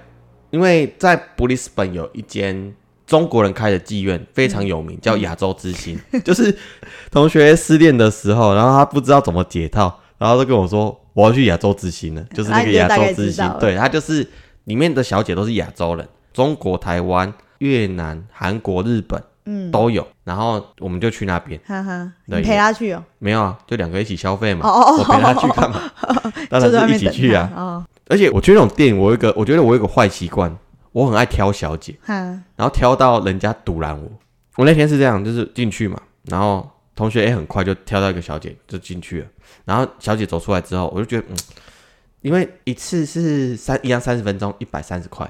[0.53, 2.73] 因为在布里斯本有一间
[3.07, 5.99] 中国人开的妓院非常有名，叫亚洲之星。
[6.23, 6.55] 就是
[7.11, 12.23] 同学失恋的时候，然后他不知道怎么解套，然后就跟我说：“我要去亚洲之星了。
[12.37, 14.27] ”就是那个亚洲之星，对他就是
[14.65, 20.07] 里面的小姐都是亚洲人，中国、台湾、越南、韩国、日本，嗯，都有。
[20.25, 23.03] 然后我们就去那边，哈哈，你陪他去哦？
[23.19, 24.69] 没有啊，就两个一起消费嘛。
[24.69, 25.93] 哦我陪他去干嘛？
[26.49, 27.51] 当然是一起去啊。
[27.57, 27.85] 哦。
[28.13, 30.55] 而且我去那种店，我有一个，我觉得我有个坏习惯，
[30.93, 31.97] 我很爱挑小姐，
[32.57, 34.11] 然后挑到人家堵拦我。
[34.57, 39.27] 我那天是这样，就是进去嘛，然后同学也很快就挑到一个小姐就进去了，
[39.65, 41.37] 然后小姐走出来之后，我就觉得，嗯，
[42.21, 45.27] 因为一次是三一样三十分钟一百三十块，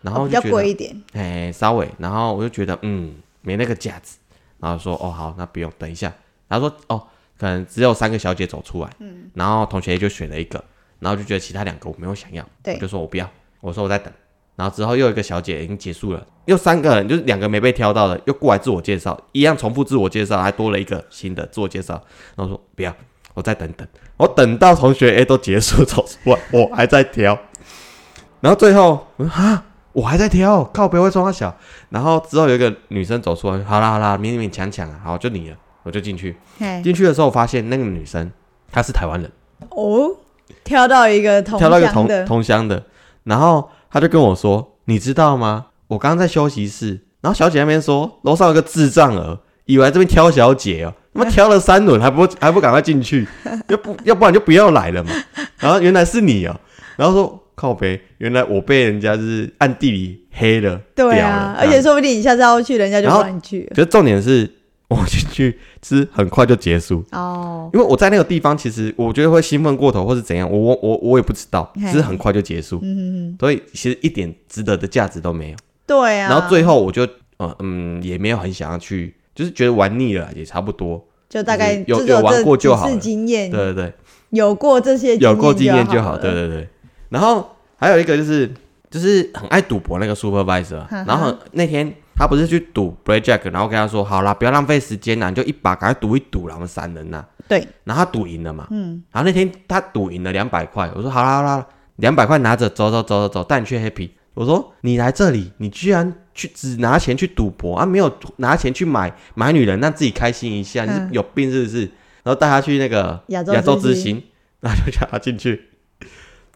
[0.00, 4.16] 然后比较贵一点，哎，稍微，然后我就觉得，嗯，没那个价值，
[4.60, 6.10] 然后说，哦，好，那不用，等一下，
[6.48, 7.06] 然后说，哦，
[7.38, 10.64] 可能只有三个小姐走出来，嗯，然后同学就选了一个。
[11.00, 13.28] 然后就觉得其他两个我没有想要，对，就说我不要，
[13.60, 14.12] 我说我在等。
[14.56, 21.94] 然后之后又一个小姐已经结束了，又三个人，就是两个没被挑到的，又过来自我介绍，一样重复自我介绍，还多了一个新的自我介绍。
[22.36, 22.94] 然后说不要，
[23.34, 23.86] 我再等等，
[24.16, 27.36] 我等到同学 A 都结束走出来，我还在挑。
[28.40, 31.56] 然后最后啊，我还在挑，靠别会装小。
[31.88, 36.36] 然后之后有一个女生走出来，好啦好啦，勉勉强强啊，好就你了，我就进去。
[36.84, 38.30] 进去的时候发现那个女生
[38.70, 39.32] 她是台湾人
[39.70, 40.16] 哦。
[40.64, 42.82] 挑到一个同挑到一个同同乡的，
[43.24, 45.66] 然后他就跟我说：“你知道吗？
[45.88, 53.26] 我刚刚在休息室，然后小姐那边说楼上有个智障儿，以为这边挑小姐哦，他妈 挑了三轮还不还不赶快进去，
[53.68, 55.10] 要不要不然就不要来了嘛。
[55.58, 56.58] 然后原来是你哦，
[56.96, 63.70] 然后说靠背，原来我被人家就是暗地里黑了，对啊，而且说不定你下次要去，人家就让你去。
[63.74, 64.50] 就重点是。
[64.88, 67.02] 我进去其实很快就结束。
[67.10, 75.56] 哦，因为我在那个地方，其实我觉得会兴奋过头，或是怎样，我我我我也不知道，只是很快就结束，嗯所以其实一点值得的价值都没有。
[75.86, 77.04] 对啊，然后最后我就
[77.38, 83.92] 嗯嗯也没有很想要去，就是觉得玩腻了，也差不多，就大概有有玩过就好，经验，对对对，
[84.30, 86.68] 有过这些有过经验就好，对对对。
[87.08, 88.52] 然后还有一个就是
[88.90, 91.92] 就是很爱赌博那个 supervisor，然后那天。
[92.16, 97.66] 他不是去赌 blackjack，然后跟他说：“好啦，不要浪费时间啦，你就一把赶快赌一赌啦，我们三人呐。”对。
[97.84, 98.66] 然后他赌赢了嘛。
[98.70, 99.02] 嗯。
[99.10, 107.86] 然后那天他赌赢了两百块，我说：“好啦好啦，两百块拿着，走走走走走，带你去 happy。”我说：“你来这里，你居然去只拿钱去赌博啊？
[107.86, 110.84] 没有拿钱去买买女人，让自己开心一下？
[110.84, 111.82] 你是有病是不是？”
[112.24, 114.22] 然后带他去那个亚洲亚洲之之星，
[114.60, 115.68] 然后就叫他进去，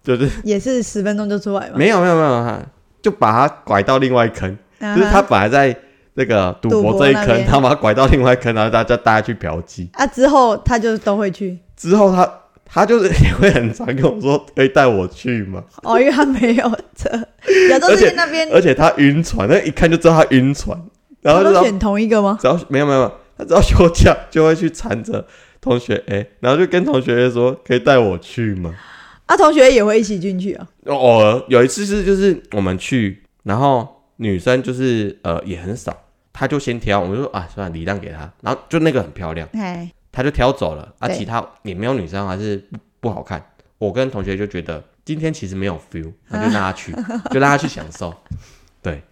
[0.03, 1.75] 就是也是十分钟就出来嘛。
[1.77, 2.59] 没有没有没有，他
[3.03, 5.77] 就把他拐到另外一坑，嗯就是他本来在
[6.15, 9.89] 那个赌赌博这一坑，博那边然后把他拐到另外一坑，然后大家大家去嫖妓。
[9.93, 12.29] 啊，之后他就都会去之后他
[12.65, 15.63] 他就是也会很常跟我说，可以带我去吗？
[15.83, 17.09] 哦，因为他没有车。
[17.71, 20.79] 亚洲之星那边，而且他晕船，那一看就知道他晕船，
[21.23, 22.37] 然后就选同一个吗？
[22.41, 25.27] 只要没有没有他只要休假就会去缠着
[25.61, 28.75] 同学 A，然后就跟同学说，可以带我去吗？
[29.27, 30.67] 啊，同学也会一起进去啊。
[30.87, 35.97] 偶尔有一次是就是我们去，然后女生就是呃也很少，
[36.33, 43.45] 他就先挑，我们就说啊算了礼让给他，然后就那个很漂亮，哎，他就挑走了，啊对其他也没有女生还是不不好看，
[43.79, 46.93] 我跟同学就觉得今天其实没有 feel，那就让他去，
[47.31, 48.15] 就让他去享受，
[48.83, 49.03] 对。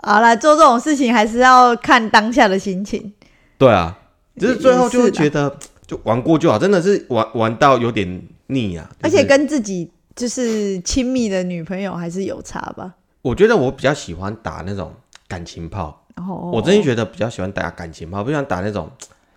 [0.00, 3.12] 好啦，做这种事情还是要看当下的心情。
[3.58, 3.98] 对啊，
[4.36, 12.94] 就是最后就觉得就玩过就好，真的是玩玩到有点腻啊，而且就是跟自己就是亲密的女朋友还是有差吧。
[13.22, 14.92] 我觉得我比较喜欢打那种
[15.26, 16.04] 感情炮，
[16.52, 18.90] 我真心觉得比较喜欢打感情炮，不喜欢打那种。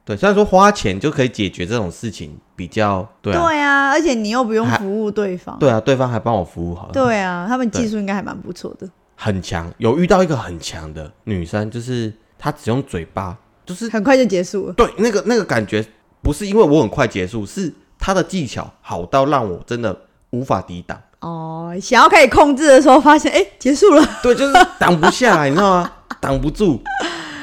[0.04, 5.58] 对，虽然说花钱就可以解决这种事情，比较对啊，对啊，而且你又不用服务对方。
[5.60, 8.90] 对啊，对方还帮我服务好，对啊，他们技术应该还蛮不错的。
[9.16, 9.72] 很强。
[9.78, 14.74] 有遇到一个很强的女生，就是她只用嘴巴，就是很快就结束了。
[14.74, 15.86] 对那个那个感觉，
[16.24, 19.96] 不是因为我很快结束，是她的技巧好到让我真的
[20.32, 21.00] 无法抵挡。
[21.22, 24.04] 哦，想要开始控制的时候，发现哎、结束了。
[24.22, 25.92] 对，就是挡不下来，你知道吗？
[26.20, 26.82] 挡不住，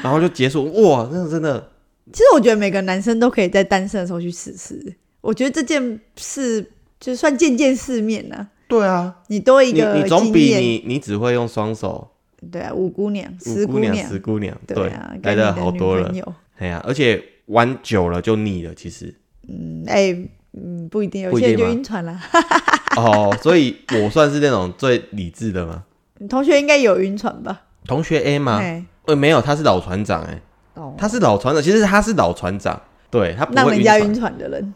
[0.03, 0.65] 然后就结束。
[0.83, 1.71] 哇，那个真的
[2.11, 4.95] 其实我觉得每个男生都可以在单身的时候去试试。
[5.21, 10.55] 我觉得这件事就算见见世面呢、对啊，你多一你个你总比。
[10.55, 12.09] 你你只会用双手，
[12.51, 16.15] 对啊，五姑娘、十五姑娘、娘，十姑娘，对啊，来的好多了朋。
[16.15, 19.13] 友哎呀，而且玩久了就腻了，其实
[19.47, 20.15] 嗯，哎、
[20.63, 22.19] 嗯，不一定，有些人就晕船了。
[22.97, 25.83] 哦，所以我算是那种最理智的吗？
[26.17, 27.61] 你同学应该有晕船吧？
[27.87, 28.57] 同学 A 吗？
[28.59, 30.41] 哎，呃，没有，他是老船长，哎，
[30.75, 32.79] 哦，他是老船长，其实他是老船长，
[33.09, 34.73] 对他不会让人家晕船的人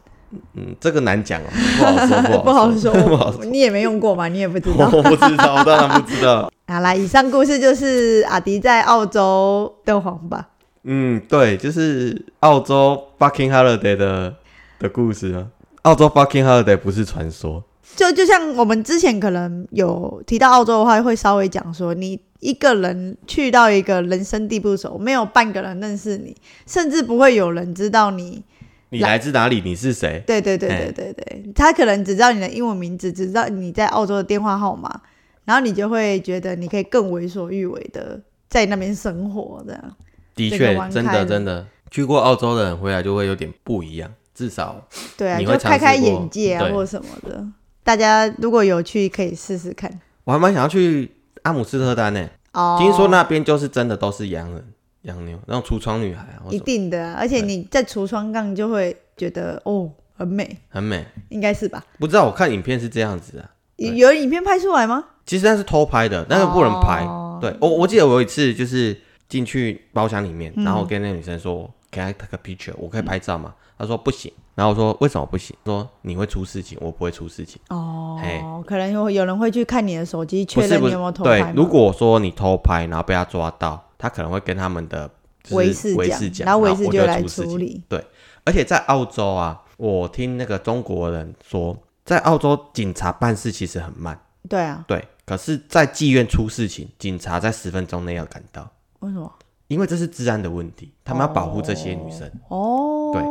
[0.56, 4.90] 嗯，这个难讲哦，不好说，不 不好说， 不好说，你也没用过嘛，你也不知道。
[4.92, 6.52] 我不知道，我当然不知道。
[6.68, 10.50] 好啦，以上故事就是阿迪在澳洲的黄吧。
[10.86, 14.34] 嗯，对，就是澳洲 fucking holiday 的
[14.80, 15.46] 的故事啊。
[15.84, 17.64] 澳洲 fucking holiday 不是传说，
[17.96, 28.44] 就就像我们之前可能有提到澳洲的话，会稍微讲说，你一个人去到一个人生地不熟，没有半个人认识你，甚至不会有人知道你。
[28.90, 29.62] 你来自哪里？
[29.66, 30.24] 你是谁？
[30.26, 35.02] 对对对哎对对对，他可能只知道你的英文名字，只知道你在澳洲的电话号码，
[35.46, 39.96] 然后你就会觉得你可以更为所欲为的在那边生活，这样。
[40.36, 44.86] 的确真的真的，去过澳洲的人回来就会有点不一样，至少
[45.18, 47.46] 对啊，你会就开开眼界啊，对或什么的。
[47.84, 49.92] 大家如果有去，可以试试看。
[50.24, 51.12] 我还蛮想要去
[51.44, 52.30] 阿姆斯特丹呢。
[52.54, 54.66] 哦，听说那边就是真的都是洋人、
[55.02, 61.06] 洋妞，那种橱窗女孩啊，或一什么定的啊、而且你在橱窗杠就会觉得哦，很美，很美。
[61.30, 61.84] 应该是吧？
[62.00, 65.04] 不知道我看影片是这样子啊，有对有影片拍出来吗？
[65.26, 67.04] 其实那是偷拍的，但是不能拍。
[67.06, 72.74] 哦对我我记得我有一次就是进去包厢里面，嗯然后我跟那个女生说，Can I take a picture？
[72.78, 73.54] 我可以拍照吗？
[73.84, 74.32] 她说不行。
[74.56, 75.56] 然后我说为什么不行？
[75.66, 77.60] 说你会出事情，我不会出事情。
[77.70, 81.42] 嘿哦，可能有有人会去看你的手机，确认你有没有，偷拍。
[81.42, 85.10] 对如果说你偷拍，然后被他抓到，他可能会跟他们的
[85.52, 87.22] 维士讲维士讲，然后维士就来。
[87.24, 87.82] 处理。
[87.90, 88.06] 对
[88.46, 91.76] 而且在澳洲啊，我听那个中国人说，
[92.06, 95.04] 在澳洲警察办事其实很慢，对啊，对。
[95.26, 98.70] 可是，在妓院出事情，警察在十分钟内要赶到，
[99.00, 99.34] 为什么？
[99.70, 102.30] 因为这是治安的问题，他们要保护这些女生。
[102.50, 103.24] 哦，对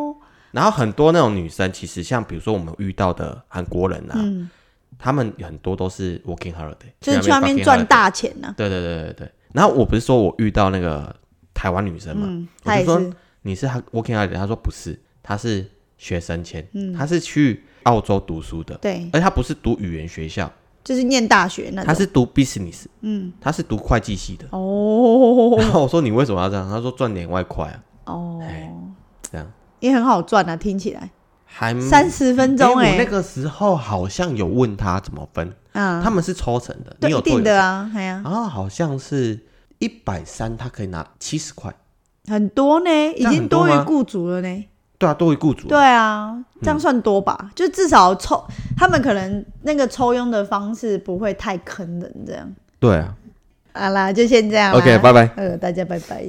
[0.53, 4.49] 然后很多那种女生，其实像比如说我们遇到的韩国人啊，嗯，
[4.99, 8.55] 他们很多都是 working holiday，就是去那边 working 赚大钱呢。
[8.57, 9.33] 对对对对对。
[9.53, 11.15] 然后我不是说我遇到那个
[11.53, 15.67] 台湾女生嘛，嗯，我就说你是 working holiday，她说不是，她是
[15.99, 20.51] 学生签，嗯她是去澳洲读书的，对，而她不是读语言学校，
[20.85, 21.87] 就是念大学那种。
[21.87, 24.47] 她是读 business，嗯，她是读会计系的。
[24.51, 26.69] 哦然后我说你为什么要这样？
[26.69, 28.41] 她说赚点外快啊，哦
[29.83, 31.11] 也很好赚啊，听起来
[31.45, 39.39] 还三十分钟哎诶我那，个时候好像有问他怎么分，嗯，他们是抽成的，你有定的啊，哎呀，然后好像是
[39.79, 41.75] 一百三，他可以拿七十块。
[42.29, 44.65] 很多呢，已样经多于雇主了呢。
[44.97, 45.67] 对啊，多于雇主。
[45.67, 47.51] 对啊，这样嗯算多吧？
[47.57, 48.43] 就至少抽，
[48.77, 52.49] 他们可能那个抽佣的方式不会太坑人，这样。
[52.79, 53.15] 对啊。
[53.75, 54.79] 好啦，就先这样啦。
[54.79, 55.29] OK，拜拜。
[55.37, 56.25] 呃，大家拜拜。